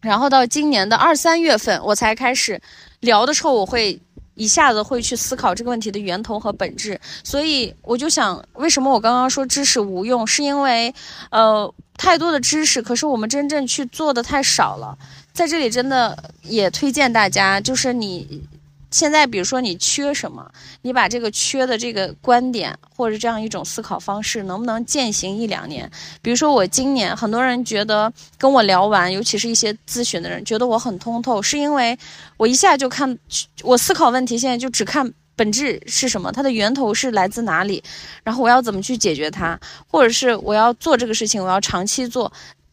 [0.02, 2.60] 然后到今年的二三月份，我才开始
[3.00, 3.98] 聊的时候，我会
[4.38, 6.98] 一下子会去思考这个问题的源头和本质。
[7.24, 10.94] 所以我就想，为什么我刚刚说知识无用，是因为
[11.30, 14.96] 呃太多的知识，可是我们真正去做的太少了。
[15.32, 18.42] 在这里真的也推荐大家，就是你
[18.90, 20.50] 现在比如说你缺什么，
[20.82, 25.90] 你把这个缺的这个观点或者这样一种思考方式，能不能践行一两年？
[26.22, 31.98] 比如说我今年，很多人觉得跟我聊完，尤其是一些咨询的人，觉得我很通透，是因为
[32.36, 33.18] 我一下就看，
[33.62, 35.12] 我思考问题现在就只看。
[35.36, 36.32] 本质是什么？
[36.32, 37.80] 它的源头是来自哪里？
[38.24, 39.56] 然后我要怎么去解决它？
[39.86, 42.32] 或者是我要做这个事情，我要长期做。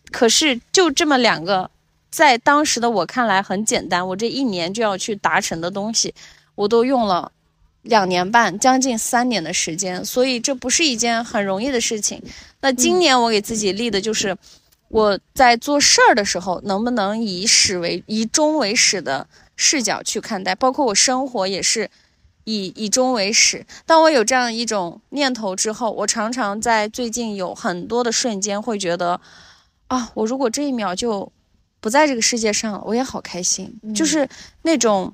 [0.10, 1.70] 可是就这么两个，
[2.16, 6.14] 在当时的我看来很简单，我这一年就要去达成的东西，
[6.56, 7.30] 我都用了
[7.82, 12.24] 两年半，将近三年的时间，所以这不是一件很容易的事情。
[12.62, 14.38] 那今年我给自己立的就是，
[14.88, 21.90] 我在做事儿的时候，能不能以始为以终为始的视角去看待，包括我生活也是。
[22.48, 23.66] 以以终为始。
[23.88, 29.20] 当我有这样一种念头之后，我常常在最近有很多的瞬间会觉得，
[29.88, 31.32] 啊，我如果这一秒就
[31.86, 33.72] 不在这个世界上了，我也好开心。
[33.94, 34.28] 就是
[34.64, 35.14] 那种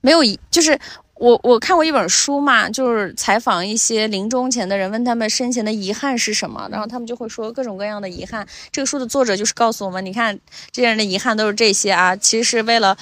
[0.00, 0.78] 没有遗，就是
[1.16, 8.48] 我我看过一本书嘛，就是采访一些临终前的人，问他们生前的遗憾是什么，然后他们就会说各种各样的遗憾。
[8.72, 12.96] 这个书的作者就是告诉我们，你看这些人的遗憾都是这些啊，其实是为了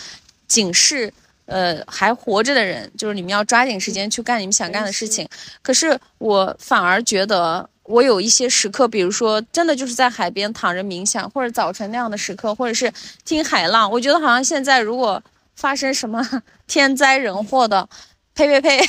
[0.48, 1.14] 警示。
[1.46, 5.28] 呃，还活着的人，就是你们要抓紧时间去干你们想干的事情。
[5.60, 12.92] 可是我反而觉得，我有一些时刻，比如说，真的就是在海边躺着冥想，或者早晨那样的时刻，或者是
[13.24, 13.90] 听海浪。
[13.90, 15.22] 我觉得好像现在如果
[15.56, 16.26] 发生什么
[16.66, 17.88] 天灾人祸的，
[18.34, 18.80] 呸呸呸！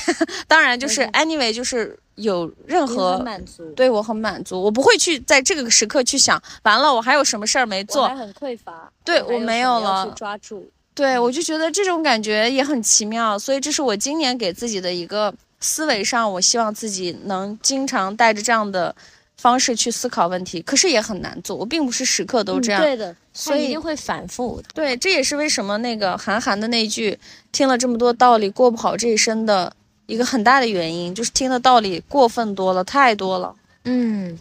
[0.47, 8.15] 当然就是 anyway，就是有任何满足，对我很满足，我不会去在这个时刻去想，完了我还有什么事儿没做还。
[8.15, 10.69] 很匮乏，对我没有了去抓住。
[10.95, 15.33] 对，我就觉得这种感觉也很奇妙，所以这是我今年给自己的一个
[15.63, 18.93] 思维上，我希望自己能经常带着这样的
[19.37, 22.81] 方式去思考问题，可是也很难做，我并不是时刻都这样。
[22.81, 24.67] 嗯、对的，所以一定会反复的。
[24.73, 27.17] 对，这也是为什么那个韩寒的那句
[27.53, 29.73] “听了这么多道理，过不好这一生”的
[30.05, 33.55] 一个很大的原因，就是听的道理过分多了，太多了。
[33.85, 34.37] 嗯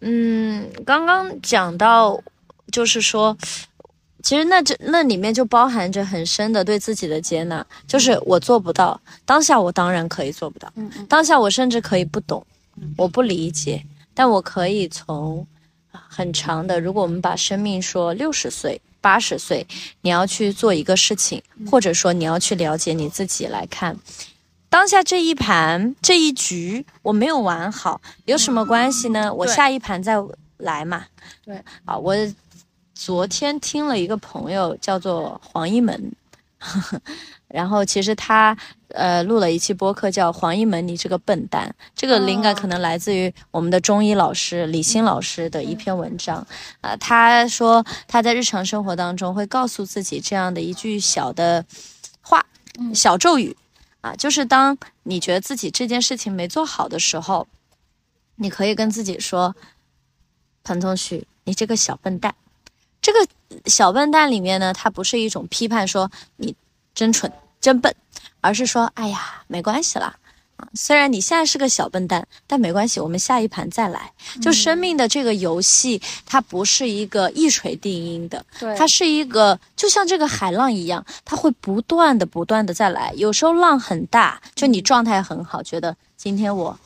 [0.00, 2.22] 嗯，刚刚讲到，
[2.70, 3.36] 就是说。
[4.28, 10.70] 其实那这那里面就包含着很深的对自己的接纳，就是我做不到，当下我当然可以做不到，
[11.08, 12.46] 当下我甚至可以不懂，
[12.98, 15.46] 我不理解，但我可以从
[15.90, 19.66] 很长的，如果我们把生命说六十岁、八十岁，
[20.02, 23.96] 你要去做一个事情，或者说你要去了解你自己来看，
[24.68, 29.32] 当下这一盘这一局我没有玩好，有什么关系呢？
[29.32, 30.16] 我下一盘再
[30.58, 31.06] 来嘛。
[31.46, 32.14] 对，啊，我
[32.98, 36.12] 昨天听了一个朋友叫做黄一门，
[37.46, 46.44] 然后其实他呃录了一期播客叫《黄一门你这个笨蛋》，这个灵感可能来自于我们的中医老师李欣老师的一篇文章。
[46.80, 51.64] 啊，他说他在日常生活当中会告诉自己这样的一句小的
[52.20, 52.44] 话，
[52.92, 53.56] 小咒语。
[54.00, 57.46] 啊，就是当你觉得自己这件事情没做好的时候，
[58.34, 59.54] 你可以跟自己说
[60.64, 62.34] ：“彭同学，你这个小笨蛋。”
[63.08, 63.26] 这个
[63.64, 66.54] 小笨蛋里面呢，它不是一种批判，说你
[66.94, 67.94] 真蠢、真笨，
[68.42, 70.14] 而是说：“哎呀，没关系啦。”
[70.74, 74.12] 虽然你现在是个小笨蛋，但没关系，我们下一盘再来。
[74.42, 78.44] 就生命的这个游戏，它不是一个一锤定音的，
[78.76, 83.14] 它是一个就像这个海浪一样，它会不断的、不断的再来。
[83.16, 86.78] 有时候浪很大，就你状态很好，觉得今天我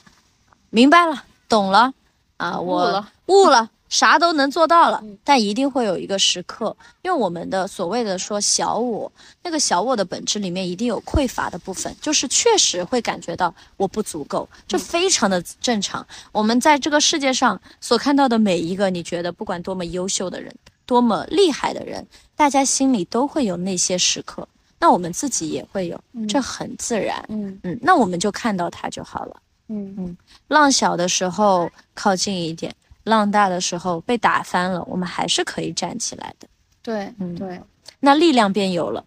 [0.71, 1.93] 明白了、懂了
[2.37, 3.71] 啊，我悟了。
[3.93, 9.13] 啥都能做到了，但一定会有一个时刻，因为我们的所谓的说小我，
[9.43, 16.05] 那个小我的本质里面一定有匮乏的部分，就是确实会感觉到我不足够，这非常的正常。
[16.33, 20.51] 我们在这个世界上所看到的每一个，你觉得不管多么优秀的人，
[20.87, 27.23] 多么厉害的人，大家心里都会有那些时刻，那我们自己也会有，这很自然。
[27.29, 29.37] 嗯嗯，那我们就看到它就好了。
[29.69, 30.17] 嗯嗯，
[30.49, 32.75] 浪小的时候靠近一点。
[33.05, 36.49] 浪大的时候被打翻了，我们还是可以站起来的。
[36.83, 37.61] 对，嗯，对，
[38.01, 39.05] 那力量便有了。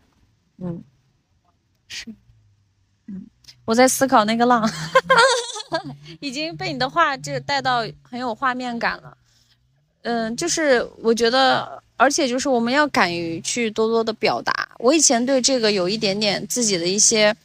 [0.57, 0.81] 嗯，
[1.87, 2.13] 是，
[3.07, 3.25] 嗯，
[3.65, 4.69] 我在思考那个浪，
[6.21, 9.17] 已经被你的话这带到很有画面感了。
[10.03, 14.67] 嗯，就是我觉得，而且就是我们要敢于去多多的表达。
[14.79, 17.35] 我以前对这个有一点点自己的一些。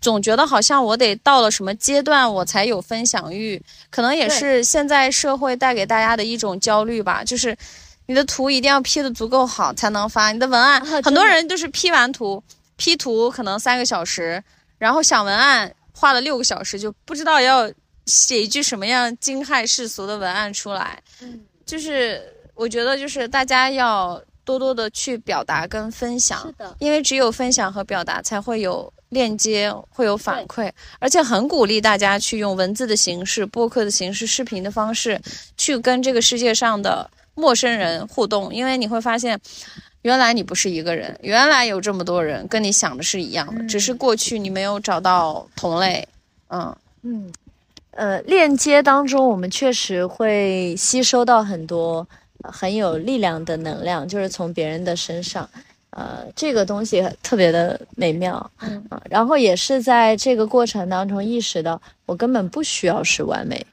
[0.00, 7.24] 总觉得好像我得到了什么阶段，我才有分享欲，可能也是现在社会带给大家的一种焦虑吧。
[7.24, 7.56] 就是
[8.06, 12.42] 你的图一定要 P 的足够好才能发，你的文案，很多人就是 P 完图
[12.76, 14.42] ，P 图可能三个小时，
[14.78, 17.68] 然后想文案花了六个小时，就不知道要
[18.06, 21.02] 写一句什么样惊骇世俗的文案出来。
[21.20, 22.22] 嗯，就是
[22.58, 28.92] 我觉得就是大家要多多的去表达跟分享，是的，因为只有分享和表达才会有。
[29.10, 35.18] 链接会有反馈，而且很鼓励大家去用文字的形式、播客的形式、视频的方式，
[35.56, 38.52] 去跟这个世界上的陌生人互动。
[38.52, 39.40] 因为你会发现，
[40.02, 46.06] 原来你不是一个人，原来有这么多人跟你想的是一样的，只是过去你没有找到同类。
[46.50, 47.32] 嗯嗯，
[47.92, 52.06] 呃，链接当中我们确实会吸收到很多
[52.50, 55.48] 很有力量的能量，就是从别人的身上。
[55.90, 63.66] 呃，这个东西特别的美妙，嗯，然后也是在这个过程当中意识到，我根本不需要是完美，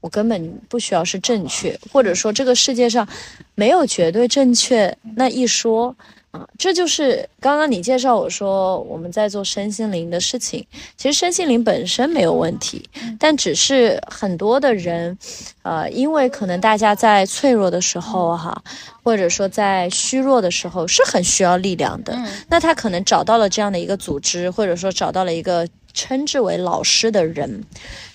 [0.00, 3.08] 我根本不需要是正确，或者说这个世界上
[3.54, 5.96] 没有绝对正确那一说。
[6.32, 10.66] 啊，这就是刚刚你介绍我说我们在做身心灵的事情，
[10.96, 15.16] 其实身心灵本身没有问题，但只是很多的人，
[15.60, 18.62] 呃，因为可能大家在脆弱的时候哈，
[19.02, 22.18] 或者说在虚弱的时候是很需要力量的，
[22.48, 27.62] 那他可能找到了这样的一个组织，或者说找到了一个称之为老师的人，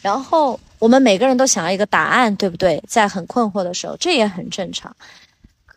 [0.02, 2.82] 然后我们每个人都想要一个答案，对不对？
[2.88, 4.96] 在很困惑的时候，这也很正常。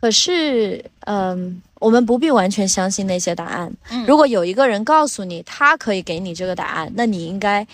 [0.01, 3.71] 可是，嗯，我们不必完全相信那些答案。
[4.07, 7.65] 如果有一个人告诉你他可以给你这个答案，那你应该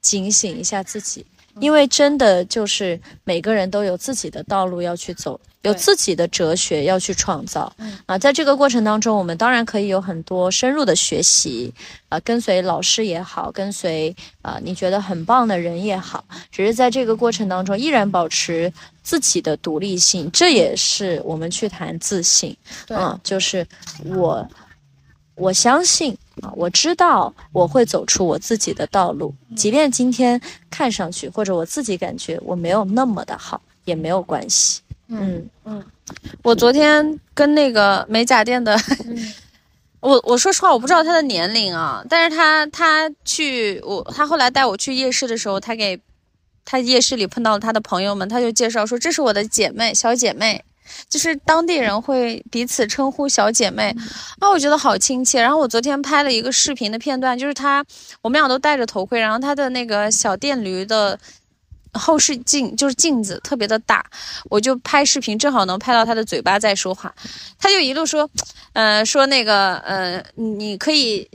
[0.00, 1.24] 警醒一下自己，
[1.58, 5.40] 因为真的就是每个人都有自己的道路要去走。
[5.62, 7.70] 有自己的哲学要去创造，
[8.06, 11.70] 啊，在这个过程当中，我们当然可以有很多深入的学习，
[12.08, 18.72] 啊，跟随老师也好，跟随啊你觉得很棒的人也好，只是在这个过程当中依然保持
[19.02, 22.56] 自己的独立性，这也是我们去谈自信，
[22.88, 23.66] 嗯，就是
[24.06, 24.48] 我
[25.34, 34.80] 我相信啊，我知道我会走出我自己的道路，即便今天看上去或者我自己感觉我没有那么的好，也没有关系。
[35.08, 35.84] 嗯嗯，
[36.42, 38.78] 我昨天跟那个美甲店的，
[40.00, 46.00] 我我说实话，我不知道他的年龄啊，但是他他去我他后来带我去夜市的时候，他给
[46.64, 50.64] 他夜市里碰到了他的朋友们，他就介绍说这是我的姐妹小姐妹，
[51.08, 53.94] 就是当地人会彼此称呼小姐妹，
[54.38, 55.40] 啊，我觉得好亲切。
[55.40, 57.84] 然后我昨天拍了一个视频的片段，就是他
[58.22, 61.18] 我们俩都戴着头盔，然后他的那个小电驴的。
[61.92, 64.06] 后视镜就是镜子，特别的大，
[64.48, 67.12] 我就拍视频，正好能拍到他的嘴巴在说话，
[67.58, 68.30] 他就一路说，
[68.74, 71.28] 呃，说那个，呃，你可以，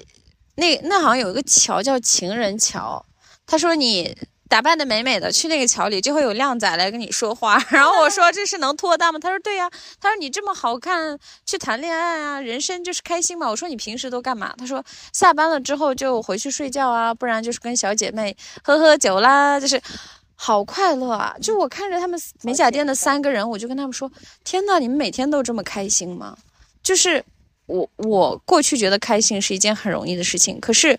[0.56, 3.06] 那那好像有一个桥叫情人桥，
[3.46, 4.16] 他说你
[4.48, 7.58] 打扮的美美的去那个桥里，就会有靓仔来跟你说话。
[7.70, 9.20] 然后我说这是能脱单吗？
[9.20, 9.70] 他说对呀。
[10.00, 13.50] 他说你这么好看，去谈恋爱啊，人生就是开心嘛。
[13.50, 14.54] 我说你平时都干嘛？
[14.58, 19.82] 他说下班了之后就回去睡觉啊，不然就是跟小姐妹喝喝酒啦，就是
[20.36, 21.36] 好快乐啊。
[21.42, 24.12] 就我看着他们美甲店的三个人，我就跟他们说：
[24.44, 26.38] 天呐，你们每天都这么开心吗？
[26.84, 27.24] 就是
[27.66, 30.96] 我我过去觉得开心是一件很容易的事情，可是。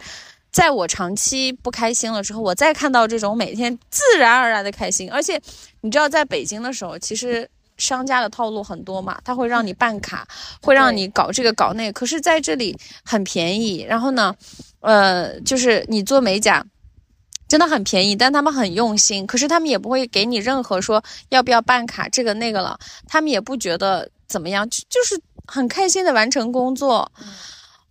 [0.50, 5.40] 在我长期不开心了之后，我再看到这种每天自然而然的开心，而且
[5.82, 10.26] 你知道，在北京的时候，其实商家的套路很多嘛，他会让你办卡，
[10.62, 12.74] 会让你搞这个搞那个，可是在这里
[13.04, 13.84] 很便宜。
[13.86, 14.34] 然后呢，
[14.80, 16.64] 呃，就是你做美甲
[17.48, 27.12] 真的很便宜，但他们很用心，可是他们也不会给你任何说要不要办卡这个那个了，他们也不觉得怎么样，就就是很开心的完成工作。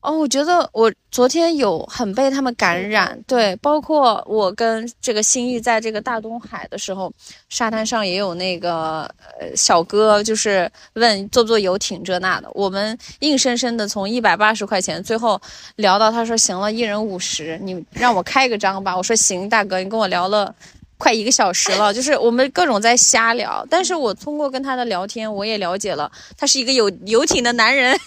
[0.05, 7.11] 哦，我觉得我昨天有很被他们感染，对，包括我跟这个新玉在这个大东海的时候，
[7.49, 15.41] 沙滩上也有那个呃小哥，就是问坐不坐游艇这那的，我们硬生生的从一百八十块钱最后
[15.77, 20.53] 聊到他说行了，一人五十，你让我开个张吧，我说行，大哥，你跟我聊了。
[20.97, 27.97] 快一个小时了，就是我们各种在瞎聊，但是我通过跟他的聊天，我也了解了他是一个有游艇的男人。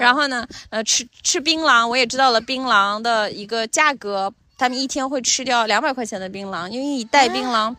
[0.00, 7.74] 然后呢，呃，吃吃槟榔，我也知道了槟榔的一个价格，他们一天会吃掉两百块钱的槟榔，因为一袋槟榔，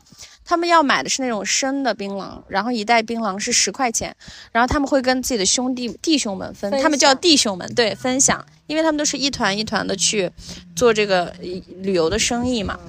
[0.46, 4.16] 他们要买的是那种生的槟榔，然后一袋槟榔是十块钱，
[4.52, 10.32] 然后他们会跟自己的兄弟弟兄们分，他们叫弟兄们，对，分享，因为他们都是一团一团的去
[10.76, 11.34] 做这个
[11.82, 12.80] 旅游的生意嘛。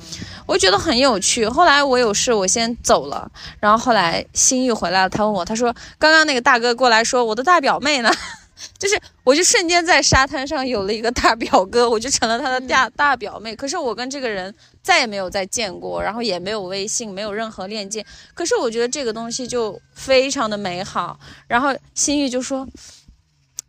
[0.47, 1.47] 我觉得很有趣。
[1.49, 3.31] 后来我有事，我先走了。
[3.61, 8.11] 然后后来新玉回来了，他问我，他说：“刚刚那个大哥过来说，我的大表妹呢？
[8.79, 13.55] 就是，我就瞬间在沙滩上有了一个大表哥，我就成了他的大大表妹。
[13.55, 18.05] 可是我跟这个人再也没有再见过，然后也没有微信，没有任何链接。
[18.33, 21.19] 可是我觉得这个东西就非常的美好。
[21.47, 22.67] 然后新玉就说，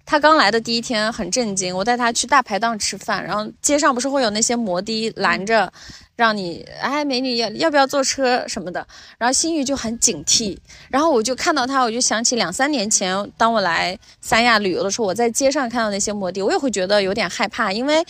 [0.06, 5.72] 他刚来的第一天很震惊，我带他去大排档吃饭，然后街上不是会有那些摩的拦着。
[6.16, 8.88] 让你哎，美女要要不要坐车什么的？
[9.18, 18.02] 然后心玉就很警惕，然后我就看到他，我就想起两三年前，当我来三亚旅游的时候，我在街上看到那些摩的，我也会觉得有点害怕，因为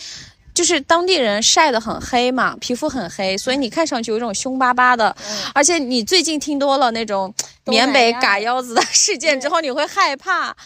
[0.54, 5.16] 就是当地人晒得很黑嘛，皮肤很黑，所以你看上去有一种凶巴巴的，
[5.52, 7.34] 而且你最近听多了那种
[7.64, 10.56] 缅北嘎腰子的事件之后，你会害怕。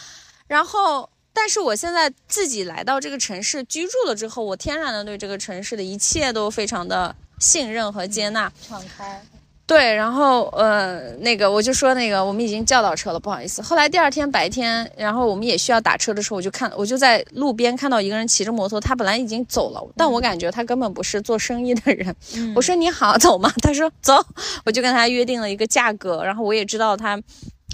[0.45, 7.15] 然后，但是我现在自己来到这个城市居住了之后，我天然的对这个城市的一切都非常的。
[7.39, 9.19] 信任和接纳，敞开，
[9.65, 13.63] 对，然后呃，那个我就说那个我们已经叫到车了，不好意思。
[13.63, 22.15] 后来第二天白天，然后我们也需要打车的时候，我就看我就在路边看到一个人骑着摩托，他本来已经走了，但我感觉他根本不是做生意的人。
[22.55, 23.51] 我说你好，走吗？
[23.63, 24.23] 他说走，
[24.63, 27.19] 我就跟他约定了一个价格，然后我也知道他。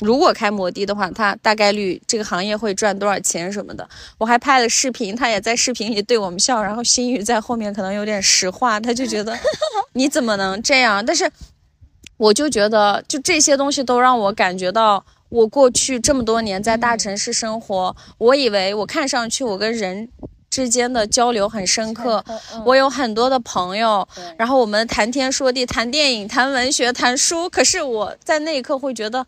[0.02, 3.88] 如果开摩的的话，他大概率这个行业会赚多少钱什么的。
[4.20, 6.62] 我还拍了视频，他也在视频里对我们笑。
[6.62, 9.36] 然后心雨在后面可能有点实话，他就觉得
[9.94, 11.04] 你怎么能这样？
[11.04, 11.28] 但是
[12.18, 20.08] 我就觉得，就这些东西都让我感觉到，我过去这么多年在大城市生活，我以为我看上去我跟人
[20.52, 22.24] 之间的交流很深刻，
[22.64, 27.50] 我有很多的朋友，然后我们谈天说地，谈电影，谈文学，谈书。
[27.50, 29.26] 可是我在那一刻会觉得。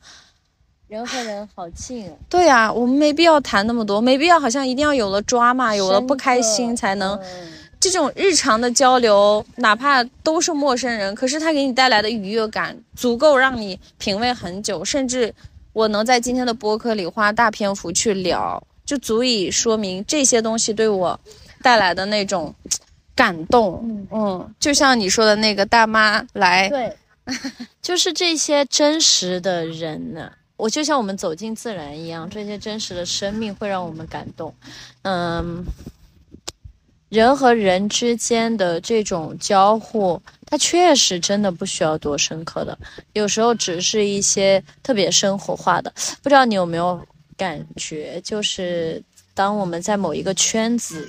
[0.89, 7.17] 人和人好近，对呀，我们没必要谈那么多，没必要好像一定要有了抓嘛，有了不开心才能。
[7.79, 14.83] 这种日常的交流，哪怕都是陌生人，可是他给你带来的愉悦感，足够让你品味很久。
[14.83, 15.31] 甚至
[15.73, 21.17] 我能在今天的播客里花大篇幅去聊，就足以说明这些东西对我
[21.61, 22.53] 带来的那种
[23.15, 24.07] 感动。
[24.11, 26.97] 嗯，就像你说的那个大妈来，对，
[27.79, 30.31] 就是这些真实的人呢。
[30.59, 34.53] 我就像我们走进自然一样，这些真实的生命会让我们感动。
[35.03, 35.63] 嗯，
[37.07, 42.77] 人和人之间的这种交互，它确实真的不需要多深刻的，
[43.13, 45.91] 有时候只是一些特别生活化的。
[46.21, 47.01] 不知道你有没有
[47.37, 49.01] 感觉，就是
[49.33, 51.07] 当我们在某一个圈子，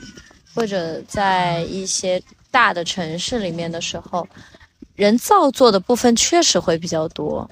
[0.54, 2.22] 或者在一些
[2.52, 4.24] 大的城市里面的时候，
[4.94, 7.50] 人造作的部分确实会比较多。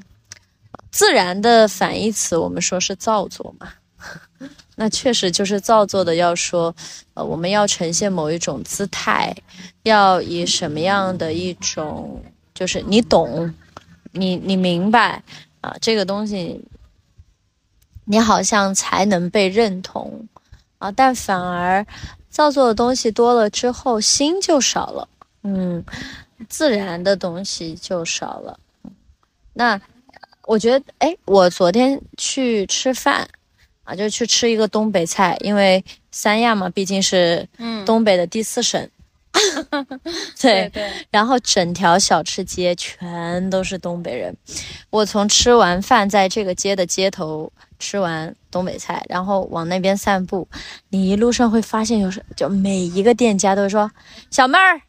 [0.91, 3.68] 自然的反义词，我们说是造作嘛？
[4.76, 6.14] 那确实就是造作的。
[6.14, 6.75] 要说，
[7.14, 9.34] 呃，我们要呈现某一种姿态，
[9.83, 12.22] 要以什么样的一种，
[12.54, 13.53] 就是你懂，
[14.12, 15.22] 你你明白
[15.61, 16.64] 啊，这个东西，
[18.04, 20.29] 你好像才能被认同
[20.79, 20.92] 啊。
[20.92, 21.84] 但反而
[22.30, 25.08] 造作的东西多了之后，心就少了。
[25.42, 25.84] 嗯，
[26.49, 28.61] 自然的东西就少了。
[29.54, 29.80] 那
[30.49, 33.29] 我觉得，哎，我昨天去吃饭
[33.84, 37.46] 啊，就去吃一个东北菜，因为三亚嘛，毕竟是
[37.84, 38.88] 东北的第四省。
[40.41, 44.34] 对对，然后整条小吃街全都是东北人。
[44.88, 50.49] 我从吃完饭，在这个街的街头吃完东北菜，然后往那边散步，
[50.88, 53.91] 你一路上会发现，有时就每一个店家都会说
[54.33, 54.80] ：“小妹儿，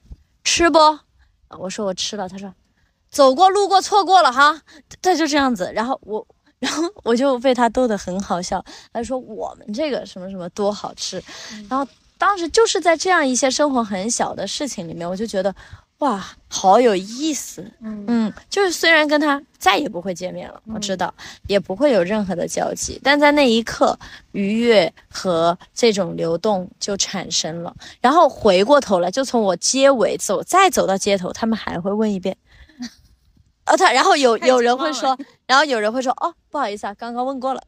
[0.45, 0.80] 吃不？”
[1.60, 2.30] 我说我吃了。
[2.30, 2.52] 他说
[3.10, 4.61] ：“走过路过错过了哈。
[5.02, 6.26] ”他就这样子，然后我，
[6.60, 8.64] 然后我就被他逗得很好笑。
[8.91, 11.23] 他说：“我们这个什么什么多好吃。”
[11.69, 11.86] 然后。
[12.19, 15.56] 当时就是在这样一些生活很小的事情里面，我就觉得，
[15.99, 17.65] 哇，好有意思。
[17.80, 21.14] 嗯嗯，就是虽然跟他再也不会见面了，我知道
[21.48, 23.98] 也不会有任何的交集，但在那一刻，
[24.34, 27.73] 愉悦和这种流动就产生了。
[28.02, 32.36] 然后回过头来，就从我街尾走，再走到街头，他们还会问一遍。
[33.70, 37.62] 哦，他然后有有人会说，然后有人会说，哦，不好意思啊，刚刚问过了，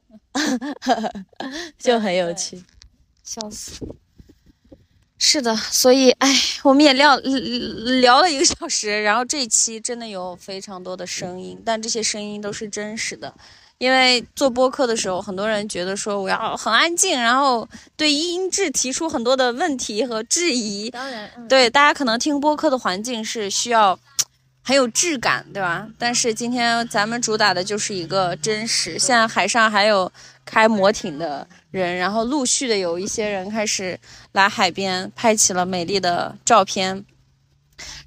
[1.78, 2.64] 就很有趣，
[3.23, 3.86] 笑死。
[5.19, 13.32] 是的，所以哎，我们也聊聊了一个小时，然后这一期真的有非常多的声音，但这些声音都是真实的。
[13.78, 20.90] 因为做播客的时候，很多人觉得说我要很安静，然后对音质提出很多的问题和质疑。
[20.90, 23.99] 当然，对大家可能听播客的环境是需要
[24.63, 25.88] 很有质感，对吧？
[25.97, 28.99] 但是今天咱们主打的就是一个真实。
[28.99, 30.11] 现在海上还有
[30.45, 31.47] 开摩艇的。
[31.71, 33.97] 人，然后陆续的有一些人开始
[34.33, 37.05] 来海边拍起了美丽的照片，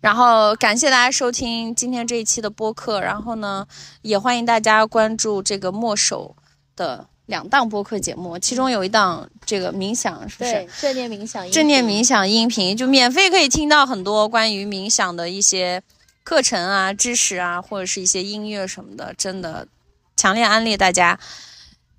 [0.02, 3.66] 然后感谢大家收听今天这一期的播客，然后呢，
[4.02, 6.36] 也欢迎大家关注这个墨守
[6.76, 10.68] 的两档播客节目，其中有一档这个冥想，是不是？
[10.82, 15.82] 正念冥想，正念冥想音频，就免费可以听到很多关于冥想的一些
[16.24, 19.68] 课程啊、知识啊，或者是一些音乐什么的，真的
[20.16, 21.16] 强烈安利大家。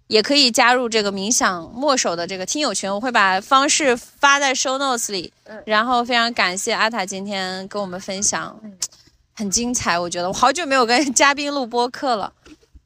[0.08, 5.34] 也可以加入这个冥想墨守的这个听友群，我会把方式发在 show notes 里。
[5.66, 8.56] 然后非常感谢阿塔今天跟我们分享，
[9.34, 9.98] 很精彩。
[9.98, 12.32] 我觉得我好久没有跟嘉宾录播课了。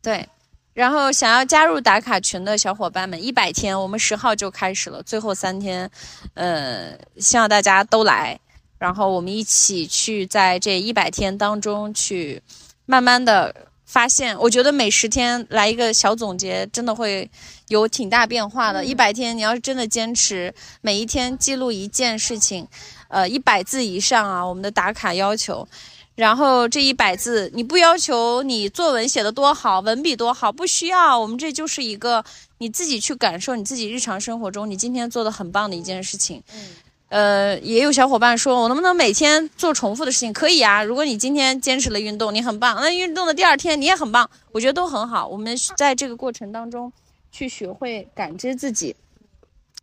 [0.01, 0.25] 对，
[0.73, 5.91] 然后想要加入打卡群的小伙伴们，一百天，我们十号就开始了，最后三天，
[6.35, 8.39] 呃，希望大家都来，
[8.79, 12.41] 然后我们一起去在这一百天当中去
[12.87, 13.53] 慢慢的。
[13.91, 17.27] 发现，我觉得每十天来一个小总结，真的会
[17.69, 18.85] 有挺大变化的。
[18.85, 22.67] 一百天，你要是真的坚持每一天记录一件事情，
[23.07, 25.67] 呃，一百字以上啊，我们的打卡要求。
[26.13, 31.19] 然后这一百字，你不要求你作文写的多好，文笔多好，不需要。
[31.19, 32.23] 我们这就是一个
[32.59, 36.43] 你自己去感受你自己日常生活中你今天做的很棒的一件事情。
[36.53, 36.75] 嗯。
[37.09, 40.31] 呃，也有小伙伴说，我能不能每天做重复的事情？
[40.31, 42.75] 可以啊，如果你今天坚持了运动，你很棒。
[42.79, 45.27] 那运动的第二天你也很棒，我觉得都很好。
[45.27, 46.93] 我们在这个过程当中
[47.31, 48.95] 去学会感知自己，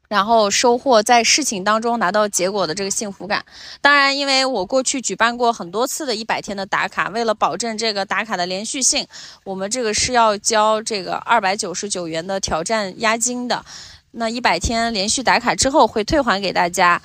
[0.08, 3.44] 然后收获在事情当中拿到结果的这个幸福感。
[3.80, 9.04] 当然，因为我过去举办过很多次的一百天的打卡，为了保证这个打卡的连续性，
[9.42, 13.64] 我们这个是要交这个二百九十九元的挑战押金的。
[14.18, 17.00] 那一百天连续打卡之后会退还给大家，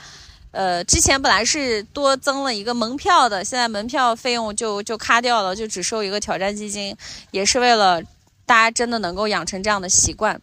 [0.51, 6.95] 呃，之前本来是多增了一个门票的，现在门票费用就就卡掉了，就只收一个挑战基金，
[7.31, 8.01] 也是为了
[8.45, 10.39] 大家真的能够养成这样的习惯，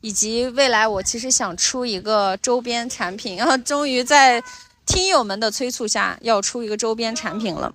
[0.00, 4.42] 以及未来我其实想出一个周边产品，然后终于在
[4.86, 7.70] 听友们的催促下要出一个周边产品了，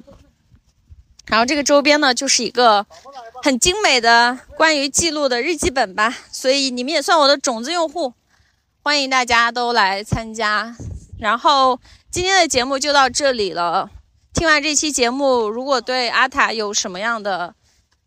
[1.27, 2.83] 然后这个周边呢就是一个
[3.43, 8.13] 很精美的关于记录的日记本吧，所以你们也算我的种子用户。
[8.83, 10.75] 欢迎大家都来参加，
[11.19, 11.79] 然后
[12.09, 13.91] 今天的节目就到这里了。
[14.33, 17.53] 听完这期节目，如果对阿塔有什么样的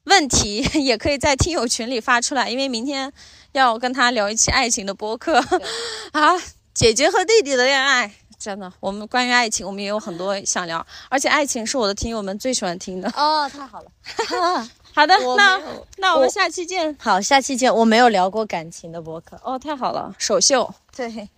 [0.06, 3.12] 问题， 也可以在听友群里发出来，因为明天
[3.52, 5.38] 要跟他聊一期爱情的播客。
[6.10, 6.34] 啊，
[6.74, 13.09] 姐姐和弟弟的恋爱，真的，我们关于爱情，我们也有很多想聊，而且爱情是我的听友们最喜欢听的。
[13.10, 13.90] 哦，太好了。
[14.95, 15.61] 好的，那
[15.99, 16.97] 那我们下期见。
[17.01, 17.75] 好，下期见。
[17.75, 19.39] 我没有聊过感情的博客。
[19.43, 20.73] 哦，太好了，首秀。
[20.95, 21.29] 对，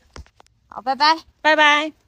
[0.69, 2.06] 好，拜拜，拜拜。